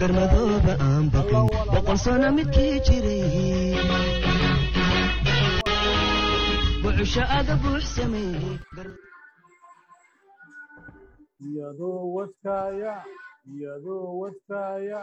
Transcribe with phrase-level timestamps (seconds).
[0.00, 3.74] garmadooba aan baqin boqol sano midkii jiray
[6.82, 8.56] buuxsha aga buuxsameeyey
[11.46, 12.94] iyadoo wadkaaya
[13.52, 15.00] iyadoo wadkaaya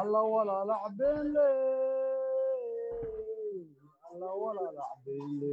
[0.00, 1.48] alla walaala cabeele
[4.08, 5.52] alla walaala cabeele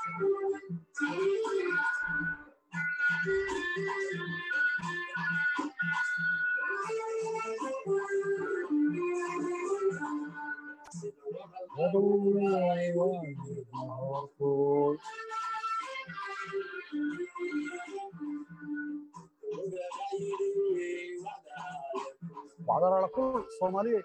[22.67, 24.01] wacdalala kul soomaaliye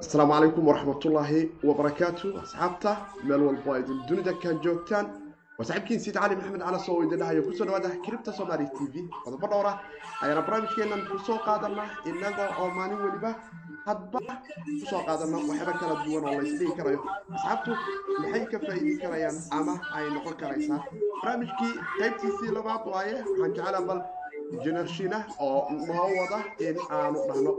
[0.00, 2.90] asalaamu calaykum waraxmatullaahi wabarakaatu asxaabta
[3.26, 5.06] meel walbo ay dunida ka joogtaan.
[5.58, 8.94] Waa saaxiibkiin siid cali maxamed calas oo idin ku soo dhawaada kiribta soomaali t v.
[9.24, 9.72] Qodobo dhowra
[10.22, 13.30] ayaana barnaamijkeenan ku soo qaadana inaga oo maalin weliba
[13.86, 14.18] hadba
[14.80, 17.00] ku soo qaadana waxyaaba kala duwan oo laysdhihi karayo.
[17.34, 17.70] Asxaabtu
[18.20, 20.80] maxay ka faa'iidi karayaan ama ay noqon karaysaa?
[21.22, 24.00] Barnaamijkii qaybtiisii labaad waaye waxaan jeclaa bal
[24.64, 27.52] jenarshina oo noo wada in aanu dhahno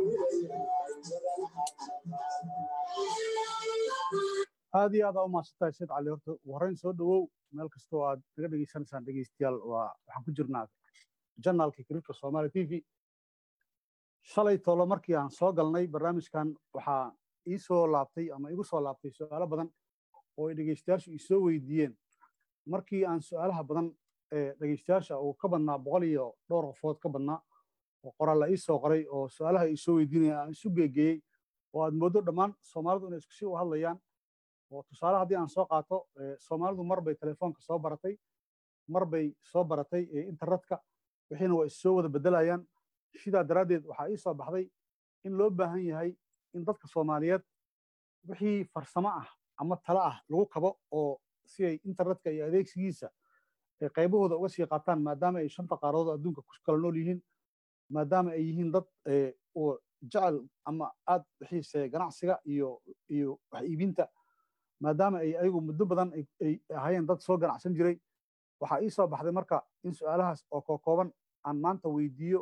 [4.79, 7.21] aad iyo aad aa u mahadsantahay sayd cali horta horreyn soo dhowow
[7.55, 10.65] meel kastoo aad naga dhegaysanaysaan dhegaystayaal waxaan ku jirnaa
[11.43, 12.71] janaalka kiribta soomaali t v.
[14.31, 17.03] Shalay toolo markii aan soo galnay barnaamijkan waxaa
[17.51, 19.69] ii soo laabtay ama igu soo laabtay su'aalo badan.
[20.37, 21.93] Oo ay dhegaystayaashu ii weydiiyeen
[22.73, 23.87] markii aan su'aalaha badan
[24.31, 27.39] ee dhegaystayaasha uu ka badnaa boqol iyo dhowr qofood ka badnaa
[28.03, 31.21] oo qoraal ii soo qoray oo su'aalaha ii soo weydiinaya aan isu geegeeyey
[31.73, 33.99] oo aad mooddo dhammaan soomaalidu inay isku si u hadlayaan
[34.71, 36.07] oo tusaale haddii aan soo qaato
[36.39, 38.17] soomaalidu mar bay telefoonka soo baratay
[38.87, 40.81] mar bay soo baratay internetka
[41.29, 42.61] wixiina waa is soo wada beddelayaan.
[43.23, 44.69] Sidaa daraaddeed waxaa ii soo baxday
[45.25, 46.11] in loo baahan yahay
[46.53, 47.41] in dadka soomaaliyeed
[48.29, 49.27] wixii farsamo ah
[49.57, 53.09] ama talo ah lagu kabo oo si ay internetka iyo adeegsigiisa
[53.81, 57.19] ay qaybahooda uga sii qaataan maadaama ay shanta qaaradood adduunka ku kala nool yihiin
[57.95, 58.85] maadaama ay yihiin dad
[59.55, 64.05] oo jecel ama aad xiise ganacsiga iyo iyo wax iibinta
[64.81, 66.09] maadaama ay ayagu muddo badan
[66.41, 67.97] ay ahaayeen dad soo ganacsan jiray.
[68.61, 71.09] Waxaa ii soo baxday marka in su'aalahaas oo kookooban
[71.45, 72.41] aan maanta weydiiyo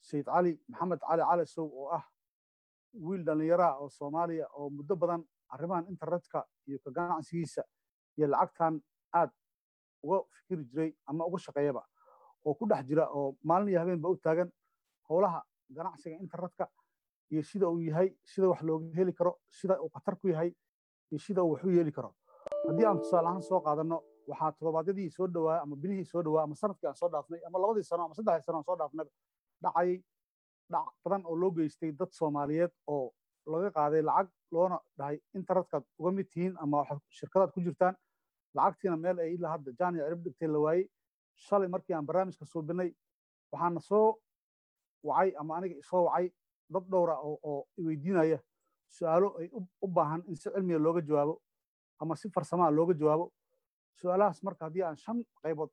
[0.00, 2.04] sayid cali maxamed cali calasow oo ah
[3.06, 5.22] wiil dhallinyaraha oo soomaaliya oo muddo badan
[5.54, 7.62] arrimahan internetka iyo ka ganacsigiisa
[8.18, 8.82] iyo lacagtan
[9.14, 9.30] aad
[10.02, 11.82] uga fikiri jiray ama uga shaqeeyaba
[12.46, 14.50] oo ku dhex jira oo maalin iyo habeenba u taagan
[15.08, 15.40] howlaha
[15.76, 16.68] ganacsiga internetka
[17.32, 20.50] iyo sida uu yahay sida wax looga heli karo sida uu khatar ku yahay
[21.10, 22.10] iyo sida uu wax u yeeli karo.
[22.68, 23.98] Haddii aan tusaale ahaan soo qaadanno
[24.30, 27.82] waxaa toddobaadyadii soo dhawaa ama bilihii soo dhawaa ama sannadkii aan soo dhaafnay ama labadii
[27.90, 29.06] sano ama saddexdii sano aan soo dhaafnay
[29.62, 29.90] dhacay
[30.72, 33.12] dhac badan oo loo geystay dad soomaaliyeed oo
[33.52, 36.84] laga qaaday lacag loona dhahay internetkaad uga mid tihiin ama
[37.18, 37.94] shirkadaad ku jirtaan
[38.54, 40.84] lacagtiina meel ay ilaa hadda jaaniya cirib dhigtay la waayey
[41.46, 42.90] shalay markii aan barnaamijka suubinay
[43.52, 44.18] waxaana soo
[45.08, 46.26] wacay ama aniga isoo wacay
[46.72, 48.38] dad dhowra oo iweydiinaya
[48.96, 49.48] su'aalo ay
[49.82, 51.34] u baahan in si cilmiga looga jawaabo
[52.00, 53.32] ama si farsamaa looga jawaabo.
[54.00, 55.70] Su'aalahaas marka haddii aan shan qaybood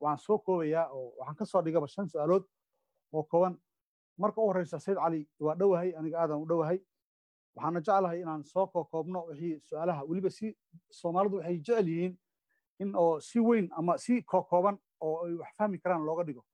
[0.00, 2.44] waan soo koobayaa oo waxaan ka soo dhigaba shan su'aalood
[3.12, 3.54] oo kooban.
[4.18, 6.78] Marka u horreysa sayid cali waa dhowahay aniga aadan u dhowahay
[7.56, 10.56] waxaana jeclahay inaan soo koobno wixii su'aalaha weliba si
[10.90, 12.14] soomaalidu waxay jecel yihiin
[12.82, 16.44] in oo si weyn ama si kooban oo ay wax fahmi karaan looga dhigo.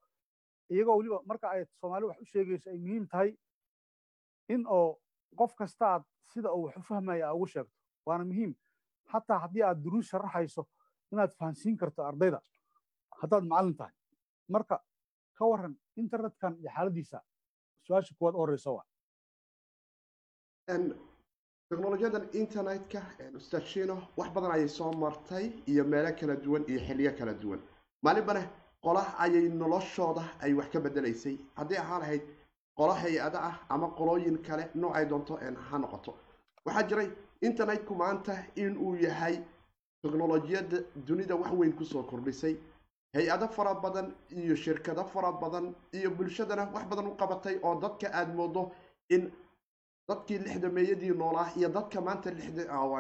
[0.71, 3.37] Iyagoo weliba marka ay soomaali wax u sheegayso ay muhiim tahay
[4.49, 4.99] in oo
[5.37, 6.03] qof kasta aad
[6.33, 7.73] sida uu wax u fahmaya aa ugu sheegto.
[8.07, 8.55] Waana muhiim.
[9.13, 10.67] Xataa haddii aad duruus sharaxayso
[11.13, 12.41] inaad fahansiin karto ardayda
[13.21, 13.93] haddaad macallin tahay.
[14.49, 14.81] Marka
[15.37, 17.21] ka warran internetkan iyo xaaladiisa
[17.87, 18.41] su'aasha kuwaad u
[18.77, 18.85] waa
[20.67, 23.01] teknolojiyadan internetka
[23.37, 23.63] ustaad
[24.17, 27.61] wax badan ayay soo martay iyo meelo kala duwan iyo xilliyo kala duwan.
[28.03, 28.49] Maalinbane
[28.83, 31.39] qola ayay noloshooda ay wax ka bedelaysay.
[31.57, 32.23] Haddii ahaan lahayd
[32.77, 35.37] qolo hay'ada ah ama qolooyin kale noocay doonto
[35.71, 36.15] ha noqoto.
[36.67, 37.11] Waxaa jiray
[37.43, 39.41] internetku maanta in uu yahay
[40.03, 42.57] teknolojiyadda dunida wax weyn ku soo kordhisay.
[43.15, 48.07] Hay'ado fara badan iyo shirkado fara badan iyo bulshadana wax badan u qabatay oo dadka
[48.13, 48.73] aada moodo
[49.11, 49.31] in
[50.09, 52.31] dadkii lixdameeyadii noolaa iyo dadka maanta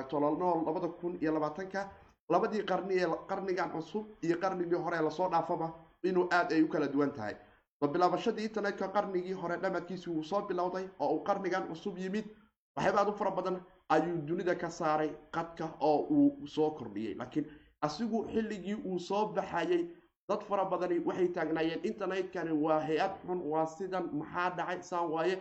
[0.08, 1.90] tololnool labada kun iyo labaatanka
[2.30, 5.72] labadii qarni ee qarnigan cusub iyo qarnigii hore la soo dhaafaba
[6.02, 7.34] inuu aada ay u kala duwan tahay.
[7.80, 12.24] Soo bilaabashadii internetka qarnigii hore dhamadkiisi wuu soo bilowday oo uu qarnigan cusub yimid.
[12.76, 17.46] Waxyaaba aad u fara badan ayuu dunida ka saaray qadka oo uu soo kordhiyey laakiin
[17.82, 19.84] asigu xilligii uu soo baxayay
[20.28, 25.38] dad fara badani waxay taagnaayeen internetkani waa hay'ad xun waa sidan maxaa dhacay saan waaye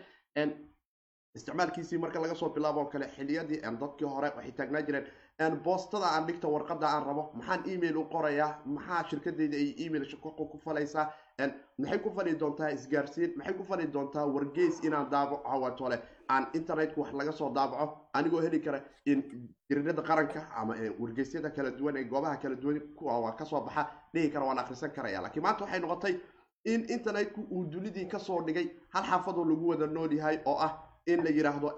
[1.36, 6.28] isticmaalkiisii marka laga soo bilaabo oo kale xiliyadii dadkii hore waxay taagnaa jireen boostada aan
[6.28, 8.62] dhigta warqada aan rabo maxaan email u qorayaa?
[8.66, 11.08] Maxaa shirkadeyda ay email shaqo ku falaysaa?
[11.78, 13.34] Maxay ku fali doontaa isgaarsiin?
[13.38, 16.00] Maxay ku fali doontaa wargeys inaan daabaco hawatole
[16.30, 19.24] aan internetka wax laga soo daabaco anigoo heli kara in
[19.70, 24.30] jiriirada qaranka ama wargeysyada kala duwan ee goobaha kala duwan kuwa ka soo baxa dhihi
[24.30, 26.16] kara waan akhrisan karaya laakiin maanta waxay noqotay
[26.66, 30.72] in internetku uu dunidii ka soo dhigay hal xaafadoo lagu wada nool yahay oo ah
[31.06, 31.70] in la yidhaahdo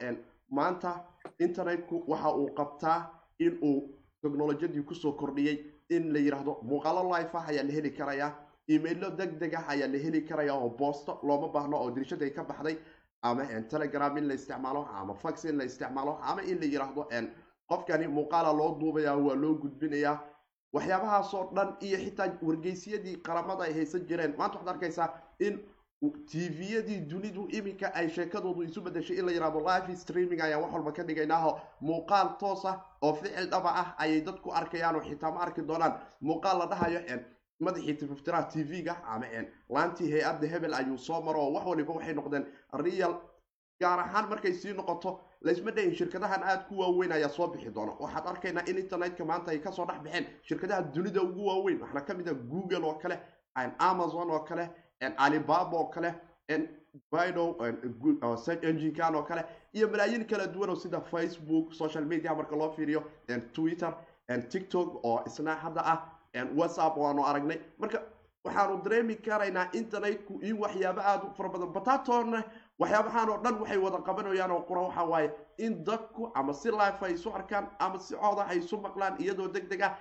[0.49, 0.91] maanta
[1.39, 2.99] internetku waxa uu qabtaa
[3.39, 3.89] in uu
[4.21, 5.57] technolojiyadii ku soo kordhiyey
[5.89, 8.31] in la yidhaahdo muuqaalo life ah ayaa la heli karayaa
[8.67, 12.43] emailo deg deg ah ayaa la heli karaya oo boosto looma baahno oo dirishada ka
[12.43, 12.77] baxday
[13.21, 17.07] ama telegram in la isticmaalo ama fax in la isticmaalo ama in la yidhaahdo
[17.69, 20.19] qofkani muuqaala loo duubaya waa loo gudbinayaa.
[20.73, 25.59] Waxyaabahaasoo dhan iyo xitaa wargeysyadii qaramada ay haysan jireen maanta waxaad arkaysaa in
[26.31, 30.91] tviyadii dunidu iminka ay sheekadoodu isu bedeshay in la yidhahdo live streaming ayaan wax walba
[30.91, 35.39] ka dhigaynaaho muuqaal toos ah oo ficil dhaba ah ayay dadku arkayaan oo xitaa ma
[35.41, 36.99] arki doonaan muuqaal la dhahayo
[37.59, 39.25] madaxii tififtiraha tv-ga ama
[39.69, 43.13] laantii hay'adda hebel ayuu soo maro oo wax waliba waxay noqdeen real
[43.81, 47.93] gaar ahaan markay sii noqoto laysma dhahin shirkadahan aada ku waaweyn ayaa soo bixi doona
[47.99, 51.81] waxaad arkaynaa in internetka maanta ay ka soo dhex baxeen shirkadaha dunida ugu waaweyn.
[51.81, 53.19] Waxaana ka mid ah google oo kale
[53.79, 54.69] amazon oo kale
[55.17, 56.13] alibaba oo kale
[57.11, 62.55] bido search enginekan oo kale iyo malaayiin kala duwan oo sida facebook social media marka
[62.55, 63.03] loo fiiriyo
[63.53, 63.93] twitter
[64.49, 65.99] tiktok oo isna hadda ah
[66.55, 67.59] whatsapp waanu aragnay.
[67.79, 68.01] Marka
[68.45, 71.71] waxaanu dareemi karaynaa internetku in waxyaabo aada fara badan.
[71.73, 72.43] Batatoona
[72.79, 77.03] waxyaabahaan oo dhan waxay wada qabanayaan oo qura waxa waaye in dadku ama si life
[77.05, 79.95] ay isu arkaan ama si cooda ay isu maqlaan iyadoo deg deg ah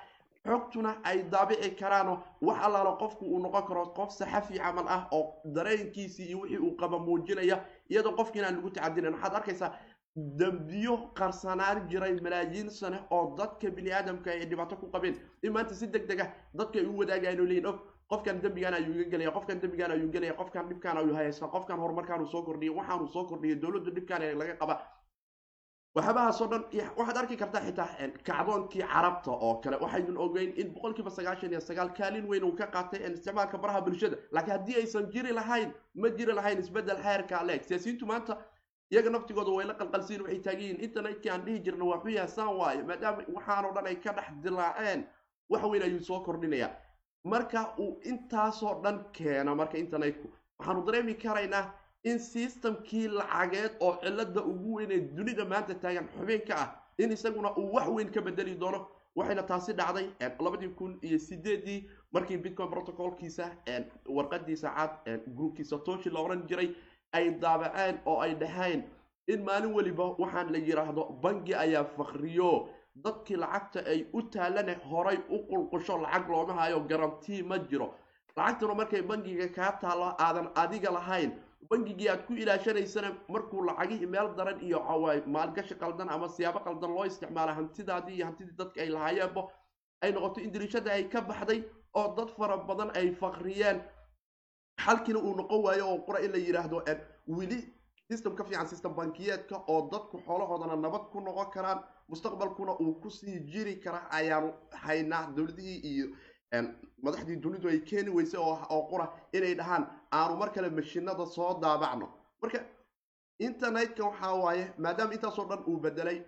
[0.46, 5.25] xogtuna ay daabici karaanoo wax allaalo qofku uu noqon karo qof saxafi camal ah oo
[5.55, 7.56] dareenkiisii iyo wixii uu qaba muujinaya
[7.91, 9.73] iyadoo qofkiina aan lagu tacadinayn waxaad arkaysaa
[10.17, 15.17] dambiyo qarsanaan jiray malaayiin sane oo dadka bini aadamka ay dhibaato ku qabeen.
[15.43, 18.75] In maanta si deg deg ah dadka ay u wadaagayan oo leeyihiin og qofkan dembigaan
[18.75, 22.75] ayuu iga gelaya qofkan dembigaan ayuu gelaya qofkan dhibkaan ayuu haysta qofkan horumarkaanuu soo kordhiyay
[22.76, 24.75] waxaanuu soo kordhiyay dowladdu dhibkaan laga qaba
[25.96, 26.62] waxyaabahaasoo dhan
[26.99, 27.88] waxaad arki kartaa xitaa
[28.29, 32.67] kacdoonkii carabta oo kale waxaydun ogeyn in boqolkiiba sagaashan iyo sagaal kaalin weyn uu ka
[32.67, 34.17] qaatay isticmaalka baraha bulshada.
[34.32, 38.37] Laakiin haddii aysan jiri lahayn ma jiri lahayn isbeddel xeerka leeg siyaasiyiintu maanta
[38.91, 42.56] iyaga naftigooda way la qalqalsiin waxay taagan yihiin internetkii aan dhihi jirna waa xuyaa saan
[42.58, 45.06] waaye maadaama waxaanoo dhan ay ka dhex dilaaceen
[45.50, 46.70] wax weyn ayuu soo kordhinayaa
[47.25, 51.65] marka uu intaasoo dhan keeno marka internetku waxaanu dareemi karaynaa
[52.05, 56.69] in systemkii lacageed oo cilada ugu weyn ee dunida maanta taagan xubinka ah
[56.99, 58.87] in isaguna uu wax weyn ka bedeli doono.
[59.17, 60.06] Waxayna taasi dhacday
[60.41, 63.51] labadii kun iyo sideedii markii bitcoin protocolkiisa
[64.06, 66.75] warqadiisa cad groupkiisa toshi la oran jiray
[67.13, 68.82] ay daabaceen oo ay dhaheen
[69.29, 72.69] in maalin weliba waxaan la yidhaahdo bangi ayaa fakriyo
[73.05, 77.94] dadkii lacagta ay u taalane horay u qulqusho lacag looma hayo garantii ma jiro.
[78.37, 81.31] Lacagtuna markay bangiga kaa taalo aadan adiga lahayn
[81.71, 84.81] bangigii aad ku ilaashanaysana markuu lacagihii meel daran iyo
[85.27, 89.43] maalgashi qaldan ama siyaabo qaldan loo isticmaala hantidaadii iyo hantidii dadka ay lahaayeenba
[90.03, 91.63] ay noqoto in dirishada ay ka baxday
[91.94, 93.83] oo dad fara badan ay fakriyeen
[94.85, 96.83] xalkiina uu noqon waayo oo qura in la yidhaahdo
[97.27, 97.59] weli
[98.11, 103.11] system ka fiican system bankiyeedka oo dadku xoolahoodana nabad ku noqon karaan mustaqbalkuna uu ku
[103.11, 106.06] sii jiri kara ayaanu haynaa dowladihii iyo
[107.05, 112.08] madaxdii dunidu ay keeni weysay oo qura inay dhahaan aanu mar kale mashinada soo daabacno.
[112.43, 112.58] Marka
[113.39, 116.19] internetka waxaa waaye maadaama intaasoo dhan uu bedelay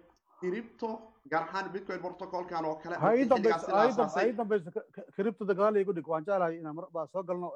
[0.40, 0.88] cripto
[1.30, 2.96] gaar ahaan bitcoin protocolkan oo kale
[4.36, 4.70] dambayso
[5.16, 6.08] criptoda gadaal igu dhig.
[6.08, 7.52] Waan jeclahay inaan mar baa soo galno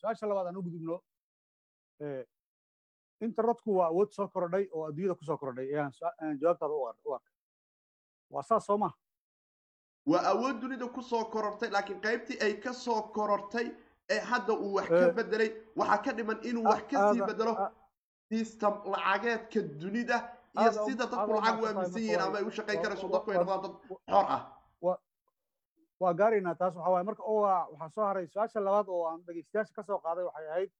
[0.00, 1.00] su'aasha labaad aan u gudubno
[3.20, 5.66] internetku waa awood soo korodhay oo adduunyada ku soo korodhay.
[5.74, 5.92] Ayaan
[6.40, 7.32] jawaabtaada u arkay
[8.30, 8.90] waa saas soo ma
[10.06, 13.66] waa awood dunida ku soo korortay laakiin qaybtii ay ka soo korortay
[14.10, 17.54] ee hadda uu wax ka bedelay waxaa ka dhiman inuu wax ka sii bedelo
[18.32, 20.16] system lacageedka dunida
[20.60, 23.62] iyo sida dadku lacag u aaminsan yihiin ama ay u shaqayn karayso dadku ay noqdaan
[23.62, 23.74] dad
[24.10, 24.42] xor ah.
[26.00, 27.04] Waa gaaraynaa taas waxaa waaye.
[27.08, 30.70] Marka waa- waxaa soo haray su'aasha labaad oo aan dhegeystayaasha ka soo qaaday waxay ahayd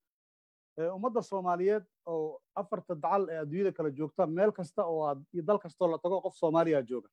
[0.96, 5.58] ummadda soomaaliyeed oo afarta dacal ee adduunyada kala joogta meel kasta oo aad iyo dal
[5.58, 7.08] kastoo la tago qof soomaaliya jooga.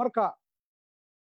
[0.00, 0.34] Marka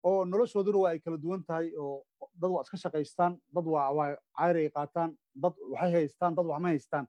[0.02, 2.04] oo noloshooduna waa ay kala duwan tahay oo
[2.40, 6.68] dad waa iska shaqaystaan dad waa cayr ay qaataan dad waxay haystaan dad wax ma
[6.68, 7.06] haystaan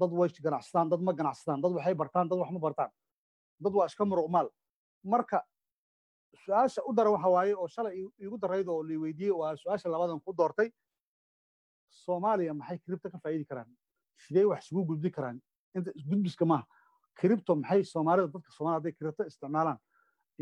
[0.00, 2.90] dad way ganacsadaan dad ma ganacsadaan dad waxay bartaan dad wax ma bartaan
[3.60, 4.48] dad waa iska muruqmaal.
[5.04, 5.42] Marka
[6.44, 10.20] su'aasha u dara waxa waaye oo shalay iigu- darayd oo la weydiiyey waa su'aasha labadan
[10.20, 10.70] ku doortay
[11.90, 13.66] soomaaliya maxay kiribto ka faa'iidi karaan?
[14.26, 15.40] Sidee wax isugu gudbi karaan?
[15.74, 16.64] Inta isgudbiska maaha
[17.20, 19.78] kiribto maxay soomaalida dadka soomaalida hadday kiribto isticmaalaan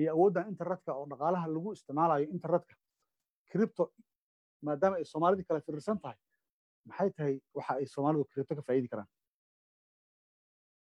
[0.01, 2.75] iyo awooddan internetka oo dhaqaalaha lagu isticmaalayo internetka
[3.51, 3.85] kiribto
[4.67, 6.19] maadaama ay soomaalidii kala firirsan tahay
[6.89, 9.09] maxay tahay waxa ay soomaalidu kiribto ka faa'iidi karaan?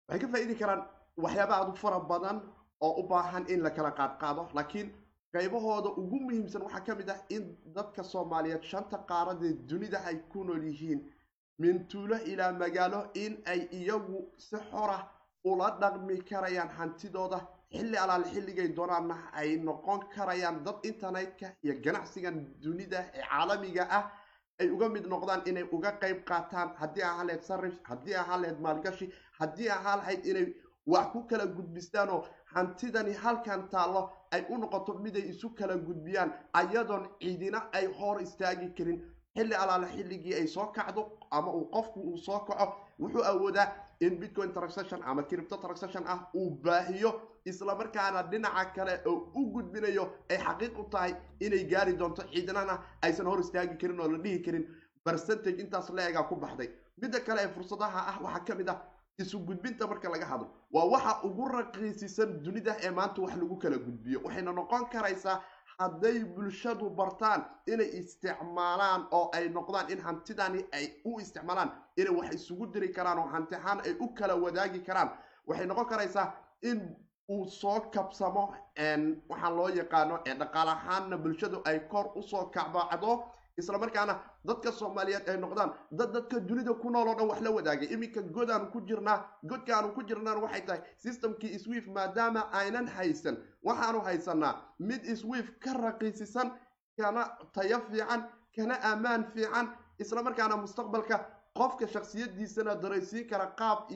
[0.08, 0.82] Waxay ka faa'iidi karaan
[1.24, 2.38] waxyaaba aad u fara badan
[2.86, 4.88] oo u baahan in la kala qaadqaado laakiin
[5.34, 7.44] qaybahooda ugu muhiimsan waxaa ka mid ah in
[7.78, 11.02] dadka soomaaliyeed shanta qaaradee dunida ay ku nool yihiin.
[11.60, 14.98] Min tuulo ilaa magaalo in ay iyagu si xora
[15.44, 17.40] ula dhaqmi karayaan hantidooda
[17.72, 24.12] xilli alaale xilligay doonaanna ay noqon karayaan dad internetka iyo ganacsigan dunida ee caalamiga ah
[24.60, 26.70] ay uga mid noqdaan inay uga qayb qaataan.
[26.80, 30.48] Haddii ahaa lahayd sarif haddii ahaa lahayd maalgashi haddii ahaa lahayd inay
[30.88, 32.22] wax ku kala gudbistaanoo
[32.54, 38.22] hantidani halkan taallo ay u noqoto mid ay isu kala gudbiyaan ayadoon ciidina ay hor
[38.22, 39.00] istaagi karin.
[39.36, 42.66] Xilli alaale xilligii ay soo kacdo ama uu qofku uu soo kaco
[43.00, 43.68] wuxuu awoodaa
[44.00, 47.12] in bitcoin transaction ama crypto transaction ah uu baahiyo
[47.46, 53.26] islamarkaana dhinaca kale oo u gudbinayo ay xaqiiq u tahay inay gaari doonto ciidinana aysan
[53.28, 54.66] hor istaagi karin oo la dhihi karin
[55.04, 56.70] percentage intaas la-egaa ku baxday.
[57.02, 58.82] Midda kale ee fursadaha ah waxaa ka mid ah
[59.20, 60.48] isu gudbinta marka laga hadlo.
[60.72, 65.42] Waa waxa ugu raqiisisan dunida ee maanta wax lagu kala gudbiyo waxayna noqon karaysaa
[65.80, 72.34] hadday bulshadu bartaan inay isticmaalaan oo ay noqdaan in hantidani ay u isticmaalaan inay wax
[72.36, 75.10] isugu diri karaan oo hanti ahaan ay u kala wadaagi karaan.
[75.48, 76.96] Waxay noqon karaysaa in
[77.30, 78.54] uu soo kabsamo
[79.30, 83.24] waxaa loo yaqaano dhaqaal ahaanna bulshadu ay kor u soo kacbacdo
[83.58, 87.88] islamarkaana dadka soomaaliyeed ay noqdaan dad dadka dunida ku nool oo dhan wax la wadaagay.
[87.94, 92.88] Iminka god aanu ku jirnaa godka aanu ku jirnaan waxay tahay systemkii swift maadaama aynan
[92.88, 93.38] haysan.
[93.64, 96.52] Waxaanu haysanaa mid swift ka raqiisisan
[96.98, 98.24] kana tayo fiican
[98.56, 99.70] kana ammaan fiican
[100.00, 101.26] islamarkaana mustaqbalka
[101.58, 103.88] qofka shaksiyadiisana daraysiin kara qaab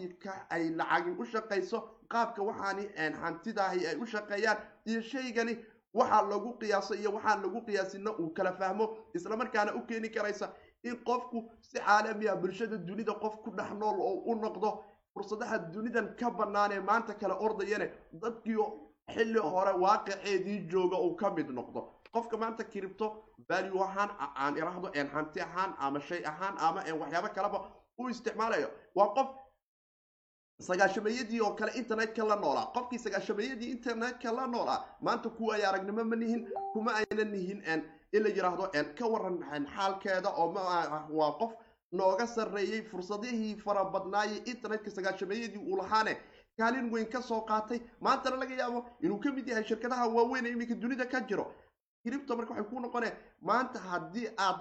[0.49, 1.79] ay lacagi u shaqayso.
[2.09, 2.87] Qaabka waxaani
[3.21, 5.57] hantidaahi ay u shaqeeyaan iyo shaygani
[5.93, 10.49] waxaa lagu qiyaaso iyo waxaan lagu qiyaasina uu kala fahmo islamarkaana u keeni karaysa
[10.83, 14.69] in qofku si caalami ah bulshada dunida qof ku dhex nool oo u noqdo
[15.13, 17.87] fursadaha dunidan ka banaanee maanta kala ordayane
[18.21, 18.57] dadkii
[19.13, 21.81] xilli hore waaqiceedii jooga uu ka mid noqdo.
[22.13, 23.07] Qofka maanta kiribto
[23.49, 27.59] value ahaan aan irahdo hanti ahaan ama shay ahaan ama waxyaabo kaleba
[27.97, 29.27] u isticmaalayo waa qof
[30.59, 32.65] sagaashameeyadii oo kale internetka la noolaa.
[32.73, 37.63] Qofkii sagaashameeyadii internetka la noolaa maanta kuwa ay aragnimo ma nihin kuma aynan nihin
[38.11, 39.39] in la yidhaahdo ka waran
[39.75, 40.53] xaalkeeda oo
[41.09, 41.51] waa qof
[41.91, 46.17] nooga sarreeyey fursadihii fara badnaayey internetka sagaashameeyadii uu lahaane
[46.57, 47.79] kaalin weyn ka soo qaatay.
[48.01, 51.53] Maantana laga yaabo inuu ka mid yahay shirkadaha waaweyn ee iminka dunida ka jiro.
[52.03, 54.59] Kiribto marka waxay ku noqoneen maanta haddii aad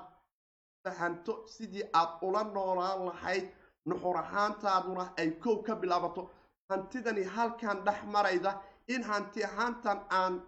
[0.85, 3.49] fahanto sidii aad ula noolaan lahayd
[3.87, 6.31] nuxur ahaantaaduna ay kow ka bilaabato.
[6.71, 10.41] Hantidani halkan dhex marayda in hanti ahaantan aan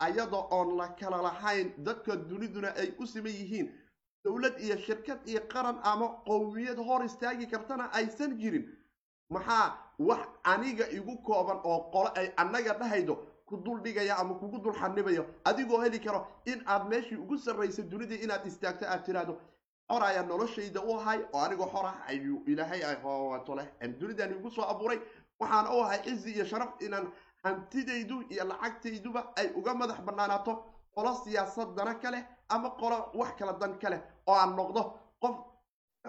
[0.00, 3.68] ayada oon la kala lahayn dadka duniduna ay u siman yihiin.
[4.24, 8.66] Dowlad iyo shirkad iyo qaran ama qowmiyad hor istaagi kartana aysan jirin.
[9.30, 13.14] Maxaa wax aniga igu kooban oo qolo ay annaga dhahaydo
[13.46, 17.82] ku dul dhigaya ama kugu dul xanibayo adigoo heli karo in aad meeshii ugu sarraysa
[17.82, 19.38] dunidii inaad istaagto aad tiraahdo
[19.88, 23.66] xor ayaa noloshayda u ahay oo anigoo xor ah ayuu ilaahay ahoowato leh
[24.00, 24.98] dunidan igu soo abuuray
[25.40, 27.06] waxaana u ahay cizi iyo sharaf inaan
[27.44, 30.52] hantidaydu iyo lacagtayduba ay uga madax bannaanaato
[30.94, 34.82] qolo siyaasadana ka leh ama qolo wax kala dan ka leh oo aan noqdo
[35.22, 35.36] qof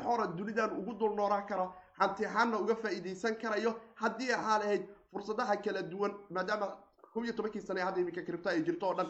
[0.04, 5.56] xora dunidan ugu dul noolaan karo hanti ahaanna uga faa'iidaysan karayo haddii ahaa lahayd fursadaha
[5.64, 6.68] kala duwan maadaama
[7.14, 9.08] kow iyo tobankii sane hadda iminka kiribto ay jirto oo dhan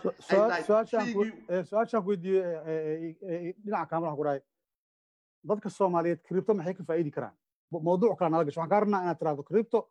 [1.69, 4.41] su'aashaan ku weydiiyey dhinaca kaamalaha ku dhahay
[5.47, 7.35] dadka soomaaliyeed kiribto maxay ka faa'iidi karaan?
[7.71, 8.59] Mawduuc kale nala gasho.
[8.61, 9.87] Waxaan kaa rabnaa inaad tiraahdo kiribto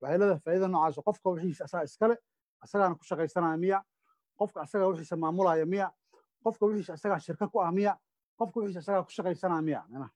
[0.00, 2.16] waxay leedahay faa'iida noocaas qofka wixiisa asaga iskale
[2.64, 3.82] asagaana ku shaqaysanaya miya.
[4.38, 5.90] Qofka asaga wixiisa maamulaya miya.
[6.44, 7.96] Qofka wixiisa asagaa shirka ku ah miya.
[8.38, 10.10] Qofka wixiisa asagaa ku shaqaysanaya miya.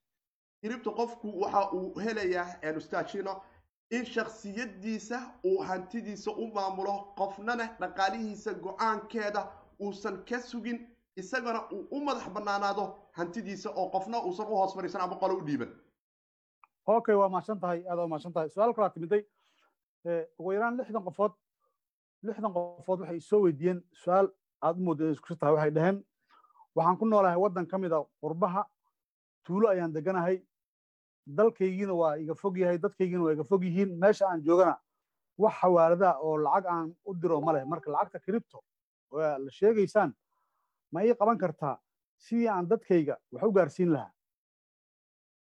[0.61, 3.43] Kiribto qofku waxa uu helayaa ustaashino
[3.91, 9.47] in shaksiyadiisa uu hantidiisa u maamulo qofnana dhaqaalihiisa go'aankeeda
[9.81, 10.79] uusan ka sugin
[11.17, 12.85] isagana uu u madax bannaanaado
[13.19, 15.71] hantidiisa oo qofna uusan u hoos fadhiisan ama qolo u dhiiban.
[16.87, 18.49] Okay waa mahadsan tahay aad waa mahadsan tahay.
[18.51, 19.23] Su'aal kalaa timiday
[20.39, 21.33] ugu yaraan lixdan qofood
[22.23, 24.29] lixdan qofood waxay soo weydiiyeen su'aal
[24.67, 25.99] aad u moodda isku tahay waxay dhaheen
[26.77, 28.63] waxaan ku noolahay waddan ka mid a qurbaha
[29.47, 30.37] tuulo ayaan deganahay
[31.39, 34.75] dalkaygiina waa iga fog yahay dadkaygiina waa iga fog yihiin meesha aan joogana
[35.39, 37.65] wax xawaalada oo lacag aan u diro ma leh.
[37.65, 38.59] Marka lacagta cripto
[39.13, 40.11] la sheegaysaan
[40.93, 41.77] ma ii qaban kartaa
[42.19, 44.13] sidii aan dadkayga wax u gaarsiin lahaa.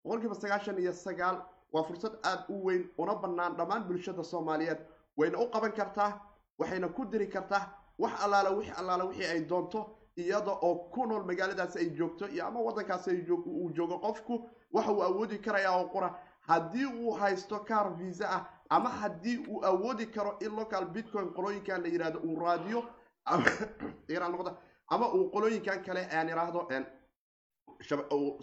[0.05, 1.37] Boqolkiiba sagaashan iyo sagaal
[1.73, 4.81] waa fursad aad u weyn una bannaan dhammaan bulshada soomaaliyeed.
[5.17, 6.11] Wayna u qaban kartaa
[6.59, 7.65] waxayna ku diri kartaa
[7.99, 9.81] wax allaala wix allaala wixii ay doonto
[10.17, 13.99] iyada oo ku nool magaaladaasi ay joogto iyo ama waddankaasi uu joogo.
[13.99, 16.15] Qofku waxa uu awoodi karayaa oo qura.
[16.41, 21.83] Haddii uu haysto kaar visa ah ama haddii uu awoodi karo in local bitcoin qolooyinkan
[21.83, 22.85] la yidhahdo uu raadiyo
[24.91, 26.69] ama uu qolooyinkan kale aan idhaahdo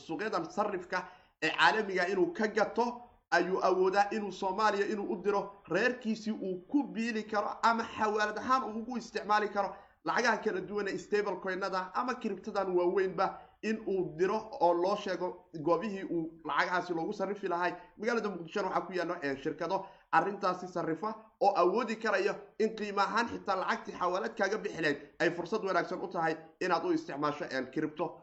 [0.08, 1.06] suuqyadan sarifka
[1.42, 2.86] ee caalamiga inuu ka gato
[3.32, 8.64] ayuu awoodaa inuu soomaaliya inuu u diro reerkiisii uu ku biili karo ama xawaalad ahaan
[8.64, 9.76] uu ugu isticmaali karo
[10.06, 16.04] lacagaha kala duwana stable coinada ama kiribtadan waaweynba in uu diro oo loo sheego goobihii
[16.04, 17.74] uu lacagahaasi loogu sarrifi lahay.
[17.98, 23.56] Magaalada muqdishona waxaa ku yaalla shirkado arrintaasi sarrifa oo awoodi karaya in qiimo ahaan xitaa
[23.56, 28.22] lacagtii xawaalad kaaga bixileed ay fursad wanaagsan u tahay inaad u isticmaasho kiribto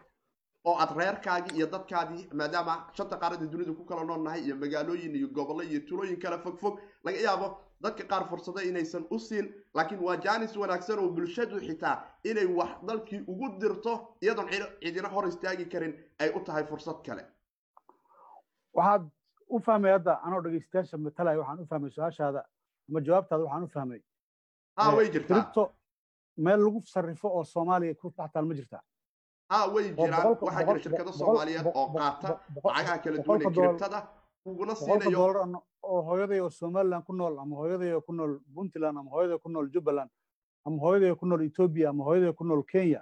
[0.65, 5.15] oo aad reerkaagii iyo dadkaadii maadaama shanta qaarada dunida ku kala nool nahay iyo magaalooyin
[5.17, 7.49] iyo gobollo iyo tulooyin kala fog fog laga yaabo
[7.81, 12.71] dadka qaar fursado inaysan u siin laakiin waa jaanis wanaagsan oo bulshadu xitaa inay wax
[12.87, 14.49] dalkii ugu dirto iyadoon
[14.83, 17.25] cidina hor istaagi karin ay u tahay fursad kale.
[18.75, 19.03] Waxaad
[19.49, 22.41] u fahmay hadda anoo dhegeystayaasha matalaya waxaan u fahmay su'aashaada
[22.89, 24.01] ama jawaabtaada waxaan u fahmay.
[24.79, 25.35] Ha way jirtaa.
[25.35, 25.63] Cripto
[26.37, 28.83] meel lagu sarrifo oo soomaaliya ku dhextaal ma jirtaa.
[29.51, 30.27] Ha way jiraan.
[30.41, 32.29] waxaa jira shirkado soomaaliyeed oo qaata
[32.65, 33.99] lacagaha kala duwan ee kiribtada
[34.45, 35.51] uguna siinayo
[35.83, 39.49] oo hooyaday oo somaliland ku nool ama hooyaday oo ku nool puntland ama hooyaday ku
[39.49, 40.11] nool jubbaland
[40.67, 43.01] ama hooyaday oo ku nool ethiopia ama hooyaday ku nool kenya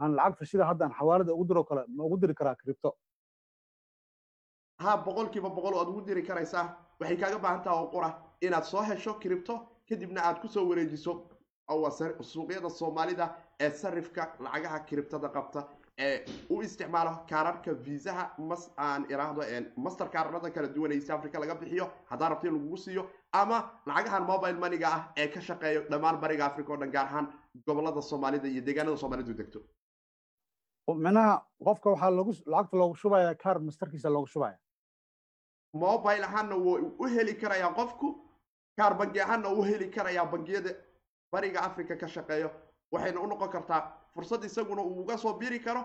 [0.00, 2.90] aan lacagta sida hadda aan xawaalada ugu diro kale ma ugu diri karaa cripto
[4.78, 6.76] ha boqolkiiba boqol oad ugu diri karaysaa.
[7.00, 8.10] Waxay kaaga baahan taha oo qura
[8.40, 9.54] inaad soo hesho cripto
[9.88, 11.12] kadibna aad ku soo wareejiso
[12.22, 15.60] suuqyada soomaalida ee sarifka lacagaha kiribtada qabta
[15.98, 18.24] ee u isticmaalo kaararka viisaha
[18.78, 19.42] aan iraahdo
[19.76, 21.86] master kaararada kala duwan ee east africa laga bixiyo.
[22.10, 26.46] Haddaa rabta in lagugu siiyo ama lacagahan mobile moneyga ah ee ka shaqeeyo dhammaan bariga
[26.46, 27.26] africa o dhan gaar ahaan
[27.66, 29.58] gobollada soomaalida iyo deegaanada soomaalidu degto
[30.92, 34.58] micnaha qofka waxaa lagu lacagta loogu shubaya kaar masterkiisa loogu shubaya
[35.72, 38.14] mobile ahaanna wuu u heli karayaa qofku
[38.76, 40.70] kaar bangi ahaanna u heli karayaa bangiyada
[41.32, 42.50] bariga africa ka shaqeeyo
[42.92, 43.80] waxayna u noqon kartaa
[44.14, 45.84] fursad isaguna uu uga soo biri karo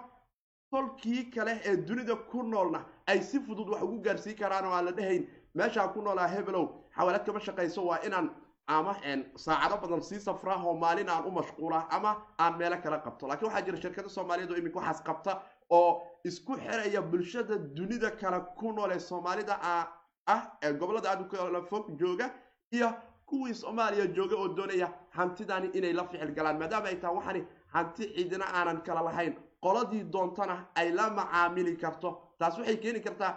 [0.72, 4.86] tolkii kale ee dunida ku noolna ay si fudud wax ugu gaarsiin karaan oo aan
[4.86, 8.30] la dhahayn meeshaan ku noolaa hebelow xawaalad kama shaqayso waa inaan
[8.76, 8.94] ama
[9.46, 13.28] saacado badan sii safraa oo maalin aan u mashquula ama aan meelo kala qabto.
[13.28, 15.32] Laakiin waxaa jira shirkado soomaaliyeed oo iminka waxaas qabta
[15.70, 19.56] oo isku xiraya bulshada dunida kale ku nool ee soomaalida
[20.28, 22.30] ah ee gobollada aad kala fog jooga
[22.72, 22.90] iyo
[23.30, 26.58] kuwii soomaaliya jooga oo doonaya hantidani inay la ficil galaan.
[26.60, 27.42] Maadaama ay tahay waxani
[27.74, 29.34] hanti cidina aanan kala lahayn.
[29.64, 32.10] Qoladii doontana ay la macaamili karto.
[32.40, 33.34] Taas waxay keeni kartaa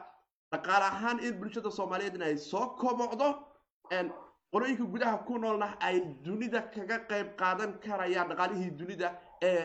[0.52, 3.28] dhaqaale ahaan in bulshada soomaaliyeedna ay soo kobocdo
[4.52, 9.08] qolooyinka gudaha ku noolna ay dunida kaga qayb qaadan karayaan dhaqaalihii dunida
[9.42, 9.62] ee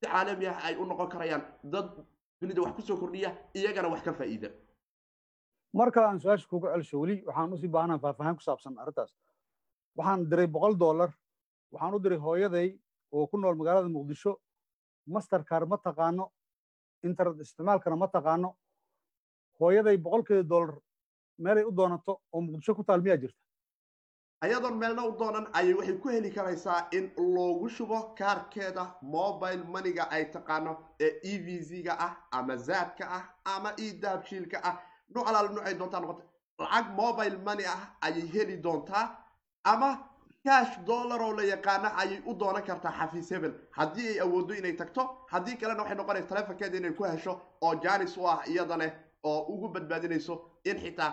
[0.00, 1.42] si caalami ah ay u noqon karayaan.
[1.72, 1.88] Dad
[2.40, 4.48] dunida wax ku soo kordhiya iyagana wax ka faa'iida.
[5.74, 9.12] Mar kale aan su'aasha kuga celsho weli waxaan u sii baahnaa faahfaahin ku saabsan arrintaas.
[9.96, 11.10] Waxaan diray boqol dollar
[11.72, 12.68] waxaan u diray hooyaday
[13.12, 14.32] oo ku nool magaalada muqdisho.
[15.06, 16.24] Masterkar ma taqaano
[17.02, 18.50] internet isticmaalkana ma taqaano.
[19.60, 20.74] Hooyaday boqolkeeda dollar
[21.38, 23.38] meelay u doonato oo muqdisho ku taal miyaa jirta
[24.44, 30.04] ayadoon meelna u doonan ayay waxay ku heli karaysaa in loogu shubo kaarkeeda mobile moneyga
[30.10, 33.24] ay taqaano ee e v z-ga ah ama zaadka ah
[33.56, 34.76] ama e dahabshiilka ah.
[35.14, 36.24] Nooc alaala noocay doontaa noqota
[36.58, 39.04] lacag mobile money ah ayay heli doontaa
[39.64, 39.90] ama
[40.44, 44.72] cash dollar oo la yaqaana ayay u doonan kartaa xafiis hebel haddii ay awooddo inay
[44.80, 45.02] tagto
[45.32, 48.88] haddii kalena waxay noqonaysa taleefonkeeda inay ku hesho oo janis u ah iyadane
[49.24, 51.12] oo ugu badbaadinayso in xitaa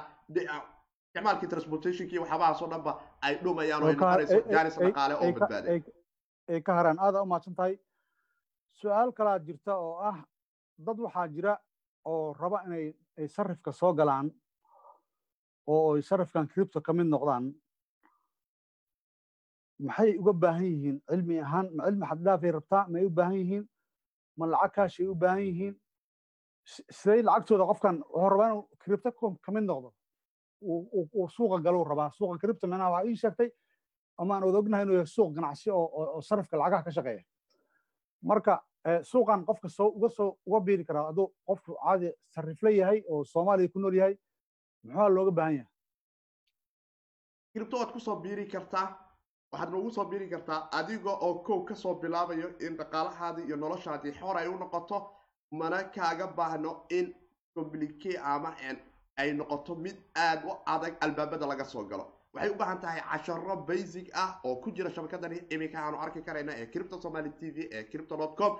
[1.11, 3.93] isticmaalkii transportationki waxyaabahaasoo dhanba ay dhumayaan oo
[4.51, 5.83] janis dhaqaale oo badbaaday
[6.49, 6.99] ay ka haraan.
[6.99, 7.77] Aada u mahadsan tahay.
[8.79, 10.23] Su'aal kalaa jirta oo ah
[10.77, 11.57] dad waxaa jira
[12.05, 14.31] oo raba inay ay sarifka soo galaan
[15.67, 17.53] oo ay sarifkan cripto ka mid noqdaan.
[19.79, 21.67] Maxay uga baahan yihiin cilmi ahaan?
[21.75, 22.87] Ma cilmi xaddhaafay rabtaa?
[22.89, 23.67] May u baahan yihiin?
[24.37, 25.75] Ma lacag kaashay u baahan yihiin?
[26.65, 29.11] Si- siday lacagtooda qofkan wuxuu rabaa inuu cripto
[29.45, 29.93] ka mid noqdo
[31.35, 32.11] suuqa galuu rabaa.
[32.11, 33.49] Suuqa cripto macnaha waxaa ii sheegtay
[34.17, 37.23] ama aan wada ognahay inuu yahay suuq ganacsi oo sarifka lacagaha ka shaqeeya.
[38.23, 38.61] Marka
[39.03, 43.69] suuqan qofka soo uga soo uga biiri karaa hadduu qofku caadi sarifle yahay oo soomaaliya
[43.73, 44.15] ku nool yahay
[44.83, 45.69] muxuu looga baahan yahay?
[47.53, 48.87] Kiribto waad ku soo biiri kartaa
[49.51, 54.13] waxaad noogu soo biiri kartaa adiga oo kow ka soo bilaabayo in dhaqaalahaadii iyo noloshaadii
[54.19, 55.09] xor ay u noqoto
[55.51, 57.13] mana kaaga baahno in
[57.55, 58.55] complicate ama
[59.17, 62.05] ay noqoto mid aad u adag albaabada laga soo galo.
[62.33, 65.41] Waxay u baahan tahay casharo basic ah oo ku jira shabakadani.
[65.49, 68.57] Iminka aanu arki karayna ee cripto somaly t v ee cripto dot com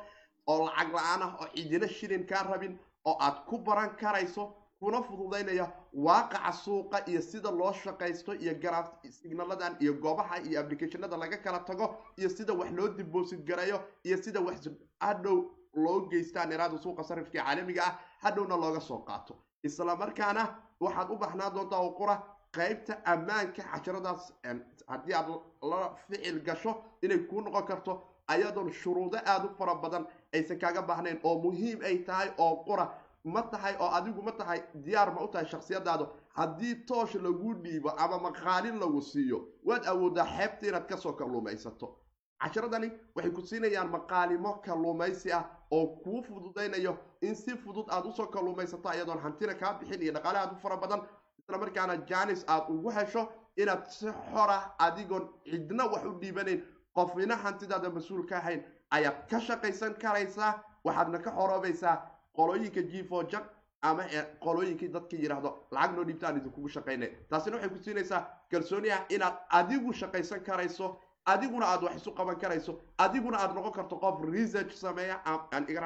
[0.48, 5.02] oo lacag la'aan ah oo cidina shilin kaa rabin oo aad ku baran karayso kuna
[5.04, 11.38] fududaynaya waaqaca suuqa iyo sida loo shaqaysto iyo garaaf signaladan iyo goobaha iyo applicationada laga
[11.38, 14.68] kala tago iyo sida wax loo diboosid gareeyo iyo sida wax
[15.00, 15.38] hadhow
[15.74, 20.43] loo geystaan iraada suuqa sarifka caalamiga ah hadhowna looga soo qaato isla markaana
[20.80, 22.15] waxaad u baxnaa doontaa oo qura
[22.58, 25.30] qaybta ammaanka casharadaas en, haddii aad
[25.62, 30.82] la ficil gasho inay kuu noqon karto ayadoon shuruudo aada u fara badan aysan kaaga
[30.82, 32.86] baahnayn oo muhiim ay tahay oo qura
[33.24, 37.89] ma tahay oo adigu ma tahay diyaar ma u tahay shaksiyadaadu haddii toosh lagu dhiibo
[37.89, 41.95] ama maqaalin lagu siiyo waad awoodaa xeebta inaad ka soo kalluumaysato
[42.41, 48.12] casharadani waxay ku siinayaan maqaalimo kalluumaysi ah oo kuu fududaynayo in si fudud aad u
[48.13, 51.01] soo kalluumaysato ayadoon hantina kaa bixin iyo dhaqaale aad u fara badan.
[51.39, 56.62] Isla markaana janis aad ugu hesho inaad si xora adigoon cidna wax u dhiibanayn
[56.95, 61.95] qofina hantidaada mas'uul ka ahayn ayaad ka shaqaysan karaysaa waxaadna ka xoroobaysaa
[62.36, 63.45] qolooyinka gfojak
[63.82, 68.21] ama ee qolooyinkii dadka yidhaahdo lacag noo dhiibta aan idinkugu shaqaynay taasina waxay ku siinaysaa
[68.51, 70.97] kalsooni ah inaad adigu shaqaysan karayso
[71.34, 75.15] adiguna aad wax isu qaban karayso adiguna aad noqon karto qof research sameeya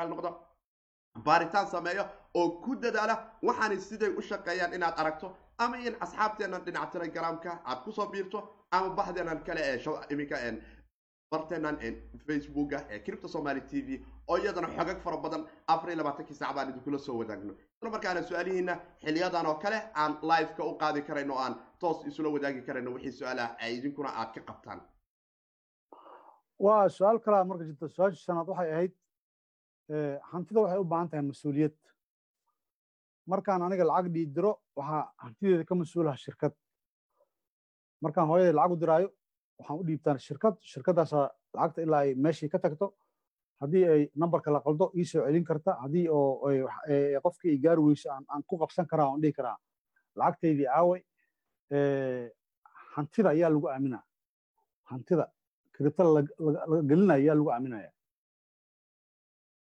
[0.09, 0.29] noqdo
[1.25, 3.15] baaritaan sameeyo oo ku dadaala
[3.47, 5.27] waxaanay siday u shaqeeyaan inaad aragto
[5.57, 8.39] ama in asxaabteennan dhinaca telegramka aad ku soo biirto
[8.71, 9.79] ama baxdeennan kale ee
[10.09, 10.57] iminka een
[11.31, 11.95] barteennan een
[12.27, 16.55] facebooka ee cripto somaly t v oo iyadana xogag fara badan afar iyo labaatankii saac
[16.55, 17.53] baan idinkula soo wadaagno.
[17.77, 22.29] Isla markaana su'aalihiina xiliyadan oo kale aan live-ka u qaadi karayno o aan toos isula
[22.29, 24.79] wadaagi karayno wixii su'aalaha ay idinkuna aad ka qabtaan
[26.59, 28.93] waa su'aal kalaa marka jirta su'aasha waxay ahayd
[30.31, 31.75] hantida waxay u baahan tahay mas'uuliyad.
[33.27, 36.53] Markaan aniga lacag dhiidiro waxaa hantideeda ka mas'uulaha shirkad.
[38.03, 39.09] Markaan hooyaday lacag u diraayo
[39.59, 40.55] waxaan u dhiibtaan shirkad.
[40.71, 42.93] Shirkaddaasaa lacagta ilaa ay meeshii ka tagto
[43.61, 45.71] haddii ay nambarka la qaldo ii soo celin karta.
[45.83, 46.39] Haddii oo
[47.23, 49.57] qofkii ay gaari weyso aan ku qabsan karaa aan dhihi karaa.
[50.15, 51.01] Lacagtaydii aaway
[52.95, 54.03] hantida ayaa lagu aaminaa.
[54.91, 55.25] Hantida
[55.77, 57.91] kiribta laga gelinaya lagu aaminaya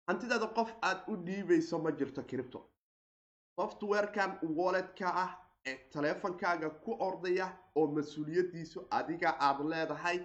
[0.09, 2.61] hantidaada qof aad u dhiibayso ma jirto cripto
[3.61, 5.31] softwarekan walletka ah
[5.67, 10.19] ee taleefankaaga ku ordaya oo mas'uuliyaddiisu adiga aad leedahay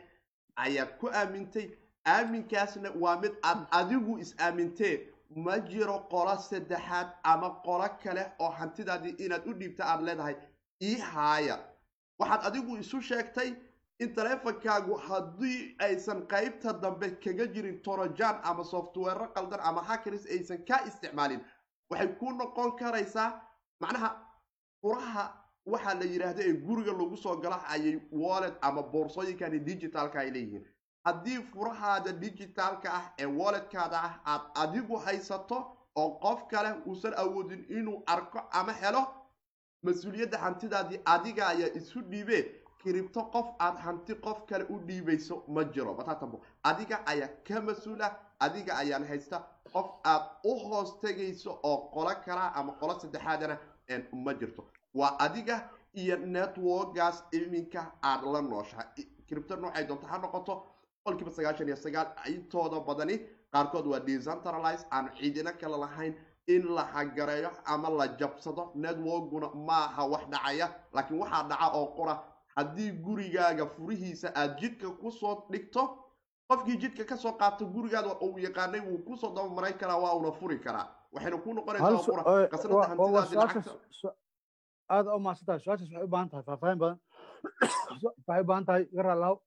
[0.65, 1.67] ayaad ku aamintay.
[2.13, 4.95] Aaminkaasna waa mid aad adigu is-aamintee
[5.45, 10.35] ma jiro qolo saddexaad ama qolo kale oo hantidaadii inaad u dhiibta aad leedahay.
[10.89, 11.55] Ii haaya.
[12.19, 13.49] Waxaad adigu isu sheegtay
[14.03, 20.65] in taleefankaagu haddii aysan qaybta dambe kaga jirin torojan ama software qaldan ama hackers aysan
[20.65, 21.41] ka isticmaalin
[21.89, 23.29] waxay ku noqon karaysaa
[23.81, 24.09] macnaha
[24.81, 25.25] furaha
[25.65, 30.65] waxaa la yidhaahda ee guriga lagu soo gala ayay wallet ama boorsooyinkani digitalka ay leeyihiin.
[31.05, 35.57] Haddii furahaada digitalka ah ee walletkaada ah aad adigu haysato
[35.95, 39.01] oo qof kale uusan awoodin inuu arko ama helo
[39.83, 42.43] mas'uuliyadda hantidaadii adiga ayaa isu dhiibee
[42.83, 45.93] kiribto qof aad hanti qof kale u dhiibayso ma jiro.
[45.93, 49.43] Batatambo adiga ayaa ka mas'uula adiga ayaan haysta.
[49.73, 53.57] Qof aad u hoos tegayso oo qolo kalaa ama qolo saddexaadana
[54.13, 54.65] ma jirto.
[54.93, 59.05] Waa adiga iyo networkaas iminka aad la nooshahay.
[59.27, 60.53] Kiribto noocay doonto ha noqoto
[61.05, 63.15] boqolkiiba sagaashan iyo sagaal intooda badani
[63.51, 66.13] qaarkood waa decentralize aan ciidina kale lahayn
[66.47, 68.71] in la hagareeyo ama la jabsado.
[68.75, 72.15] Networkguna maaha wax dhacaya laakiin waxaa dhaca oo qura
[72.55, 75.83] haddii gurigaaga furihiisa aad jidka ku soo dhigto
[76.47, 80.31] qofkii jidka ka soo qaato gurigaada uu yaqaanay wuu ku soo dabamaray karaa waa una
[80.31, 80.87] furi karaa.
[81.13, 82.47] Waxayna ku noqonaysaa qura.
[82.51, 84.13] qasnada hantidaadi lacagta
[84.89, 86.99] aada u mahadsantahay su'aashaas waxay u baahan tahay faahfaahin badan.
[88.03, 89.37] Waxay u baahan tahay iga raalahow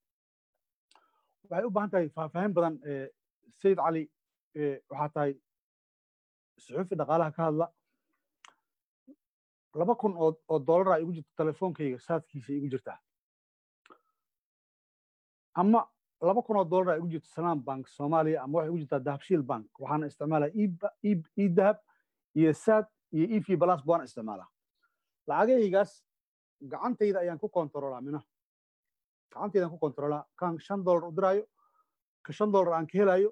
[1.51, 2.79] waxay u baahan tahay faahfaahin badan
[3.63, 4.05] sayid cali
[4.91, 5.33] waxaa tahay
[6.65, 7.67] suxuufi dhaqaalaha ka hadla
[9.81, 12.99] laba kun oo dollara igu jirto telefoonkayga saadkiisa igu jirtaa
[15.55, 15.81] ama
[16.23, 19.43] laba kun oo dollar ay ugu jirto salaam bank soomaaliya ama waxay ugu jirtaa dahabshiil
[19.43, 20.51] bank waxaana isticmaalaa
[21.43, 21.77] e dahab
[22.35, 24.49] iyo saad iyo e v balas baan isticmaalaa.
[25.29, 25.93] Lacagahaygaas
[26.71, 28.21] gacantayda ayaan ku kontarolaa mina
[29.33, 31.45] gacantaydaan ku kontarolaa kan shan dollar u diraayo
[32.25, 33.31] ka shan dollar aan ka helayo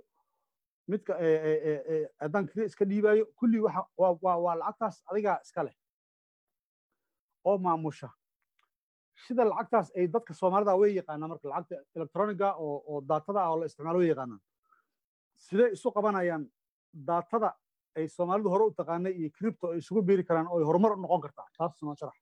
[0.88, 1.12] midka
[2.20, 5.74] haddaan iska dhiibaayo kulli waa lacagtaas adigaa iska leh
[7.44, 8.09] oo maamusha.
[9.26, 13.66] Sida lacagtaas ay dadka soomaalida way yaqaanaan marka lacagta electroniga oo daatada ah oo la
[13.66, 14.40] isticmaalo way yaqaanaan.
[15.44, 16.44] Siday isu qabanayaan
[17.09, 17.50] daatada
[17.96, 20.96] ay soomaalidu hore u taqaanay iyo cripto ay isugu beeri karaan oo ay horumar u
[20.96, 21.46] noqon kartaa.
[21.59, 22.16] Taas noo sharax.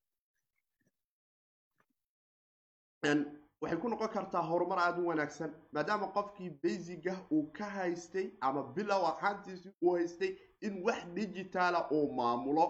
[3.62, 8.62] Waxay ku noqon kartaa horumar aada u wanaagsan maadaama qofkii basiga uu ka haystay ama
[8.74, 12.66] bilow ahaantiisii uu haystay in wax digitaala uu maamulo.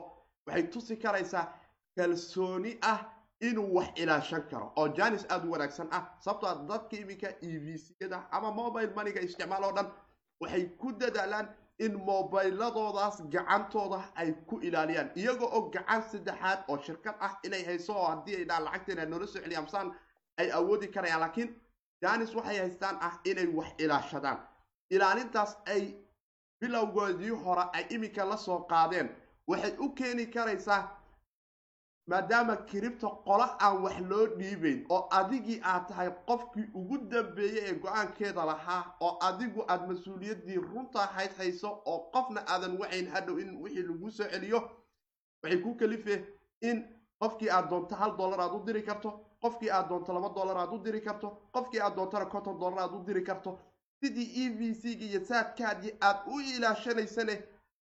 [0.46, 1.44] Waxay tusi karaysaa
[1.96, 3.00] kalsooni ah
[3.40, 7.78] inuu wax ilaashan karo oo janis aada u wanaagsan ah sababtoo dadka iminka e v
[7.78, 9.90] c-yada ama mobile moneyga isticmaal oo dhan
[10.40, 17.14] waxay ku dadaalaan in mobiladoodaas gacantooda ay ku ilaaliyaan iyagoo oo gacan saddexaad oo shirkad
[17.20, 19.94] ah inay hayso oo haddii ay dhahaan lacagteena noola soo celiya amsaan
[20.38, 21.50] ay awoodi karayaan laakiin
[22.02, 24.38] janis waxay haystaan ah inay wax ilaashadaan.
[24.90, 25.94] Ilaalintaas ay
[26.60, 29.08] bilowgoodii hore ay iminka la soo qaadeen
[29.48, 30.80] waxay u keeni karaysaa
[32.06, 37.74] maadaama kiribta qolo aan wax loo dhiibayn oo adigii aad tahay qofkii ugu dambeeyey ee
[37.82, 43.56] go'aankeeda lahaa oo adigu aad mas'uuliyaddii runta ahayd hayso oo qofna aadan wacayn hadhow in
[43.62, 44.60] wixii lagu soo celiyo
[45.42, 46.26] waxay ku kalifeen
[46.60, 46.84] in
[47.20, 49.10] qofkii aad doonto hal dollar aad u diri karto
[49.42, 52.94] qofkii aad doonto laba dollar aad u diri karto qofkii aad doontona konton dollar aad
[52.94, 53.58] u diri karto.
[54.02, 57.34] Sidii e v c-ga iyo saadkaadii aad u ilaashanaysane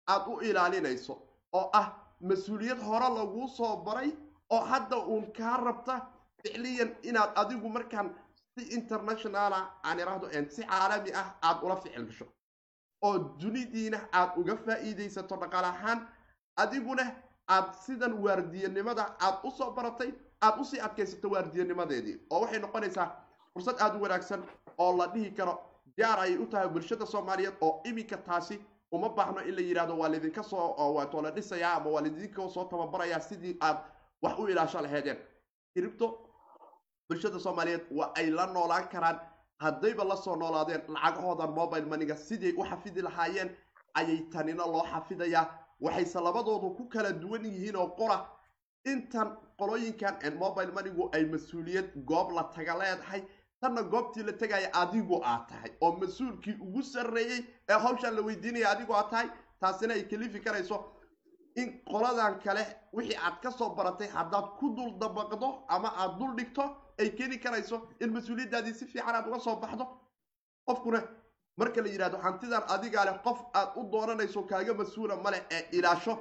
[0.09, 1.12] aad u ilaalinayso
[1.52, 1.87] oo ah
[2.20, 4.12] mas'uuliyad hore laguu soo baray
[4.50, 6.00] oo hadda uun kaa rabta
[6.42, 8.14] ficliyan inaad adigu markaan
[8.54, 12.26] si internationala aan iraahdo si caalami ah aad ula ficil gasho.
[13.02, 16.09] Oo dunidiina aad uga faa'iidaysato dhaqaal ahaan
[16.56, 17.04] adiguna
[17.48, 23.09] aad sidan waardiyanimada aad u soo baratay aad u sii adkaysato waardiyanimadeedii oo waxay noqonaysaa
[23.52, 24.42] fursad aada u wanaagsan
[24.78, 25.54] oo la dhihi karo
[25.96, 28.61] diyaar ayay u tahay bulshada soomaaliyeed oo iminka taasi
[28.92, 33.20] uma baahno in la yidhahdo waa laydinka soo la dhisayaa ama waa laydinka soo tababarayaa
[33.20, 33.79] sidii aad
[34.22, 35.18] wax u ilaasho laheedeen
[35.74, 36.26] kiribto
[37.09, 39.20] bulshada soomaaliyeed waa ay la noolaan karaan.
[39.61, 43.50] Haddayba la soo noolaadeen lacagahoodan mobile maniga siday u xafidi lahaayeen
[43.94, 45.46] ayay tanina loo xafidayaa.
[45.81, 48.26] Waxayse labadoodu ku kala duwan yihiin oo qora.
[48.87, 53.22] Intan qolooyinkan mobile manigu ay mas'uuliyad goob la taga leedahay
[53.60, 58.70] tanna goobtii la tegaya adigu aad tahay oo mas'uulkii ugu sarreeyey ee hawshaan la weydiinaya
[58.70, 59.28] adigu aad tahay
[59.60, 60.78] taasina ay kalifi karayso
[61.56, 66.34] in qoladan kale wixii aad ka soo baratay haddaad ku dul dabaqdo ama aad dul
[66.36, 66.64] dhigto
[66.98, 69.86] ay keeni karayso in mas'uuliyaddaadii si fiican aad uga soo baxdo.
[70.66, 71.00] Qofkuna
[71.56, 76.18] marka la yidhahdo hantidan adigaa leh qof aad u doonanayso kaaga mas'uula maleh ee ilaasho.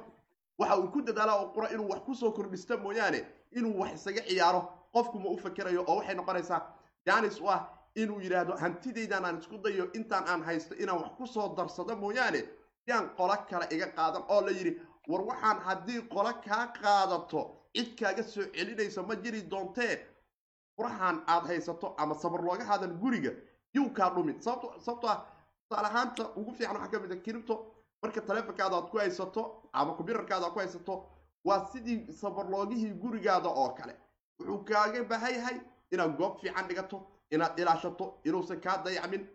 [0.58, 3.20] Waxa uu ku dadaala oo qura inuu wax ku soo kordhista mooyaane
[3.52, 4.60] inuu wax isaga ciyaaro.
[4.92, 6.60] Qofku ma u fakerayo oo waxay noqonaysaa
[7.06, 7.60] janis u ah
[7.94, 12.40] inuu yidhaahdo hantidaydan aan isku dayo intaan aan haysto inaan wax ku soo darsado mooyaane
[12.86, 14.72] yaan qolo kale iga qaadan oo la yidhi
[15.08, 17.40] war waxaan haddii qolo kaa qaadato
[17.74, 19.94] cid kaaga soo celinayso ma jiri doontee?
[20.76, 23.30] Furahan aad haysato ama sabar looga haadan guriga
[23.74, 25.18] yuu kaa dhumin sababto ah
[25.68, 27.54] tusaale ahaanta ugu fiican waxaa ka mid a kiribto.
[28.02, 30.94] Marka taleefonkaada aad ku haysato ama combyuterkaada aad ku haysato
[31.44, 33.94] waa sidii sabarloogihii gurigaada oo kale.
[34.38, 35.58] Wuxuu kaaga baahan yahay
[35.92, 39.26] inaad goob fiican dhigato inaad ilaashato inuusan kaa dayacmin.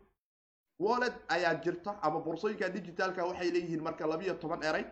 [0.80, 4.86] Wallet ayaa jirta ama boorsooyinka digitaalka waxay leeyihiin marka labiyo toban eray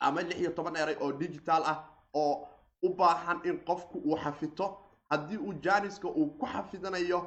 [0.00, 1.78] ama lix iyo toban eray oo digital ah
[2.14, 2.48] oo
[2.82, 4.78] u baahan in qofku uu xafito.
[5.10, 7.20] Haddii uu janiska uu ku xafidanayo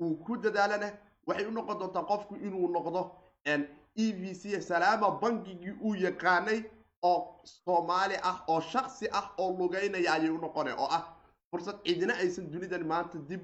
[0.00, 0.90] uu ku dadaalana
[1.26, 3.10] waxay u noqon doontaa qofku inuu noqdo
[3.44, 6.62] e v c salaama bankigii uu yaqaanay
[7.02, 11.02] oo soomaali ah oo shaksi ah oo lugeynaya ayay u noqona oo ah
[11.50, 13.42] fursad cidina aysan dunidan maanta dib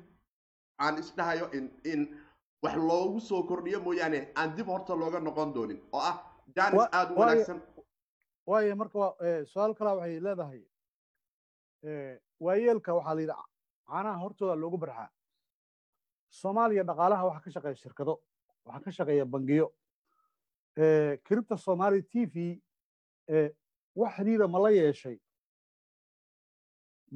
[0.78, 2.00] aan isdhahayo in in
[2.62, 6.16] wax loogu soo kordhiyo mooyaane aan dib horta looga noqon doonin oo ah
[6.56, 7.58] janis aada u wanaagsan.
[8.46, 9.14] waayo marka
[9.52, 10.60] su'aal kalaa waxay leedahay
[12.40, 13.36] waayeelka waxaa la yidhi
[13.88, 15.08] caanaha hortooda loogu barxaa.
[16.40, 18.14] Soomaaliya dhaqaalaha waxaa ka shaqeeya shirkado
[18.64, 19.66] waxaa ka shaqeeya bangiyo
[21.26, 22.62] kiribta soomaali t v
[24.00, 25.16] wax xiriira ma la yeeshay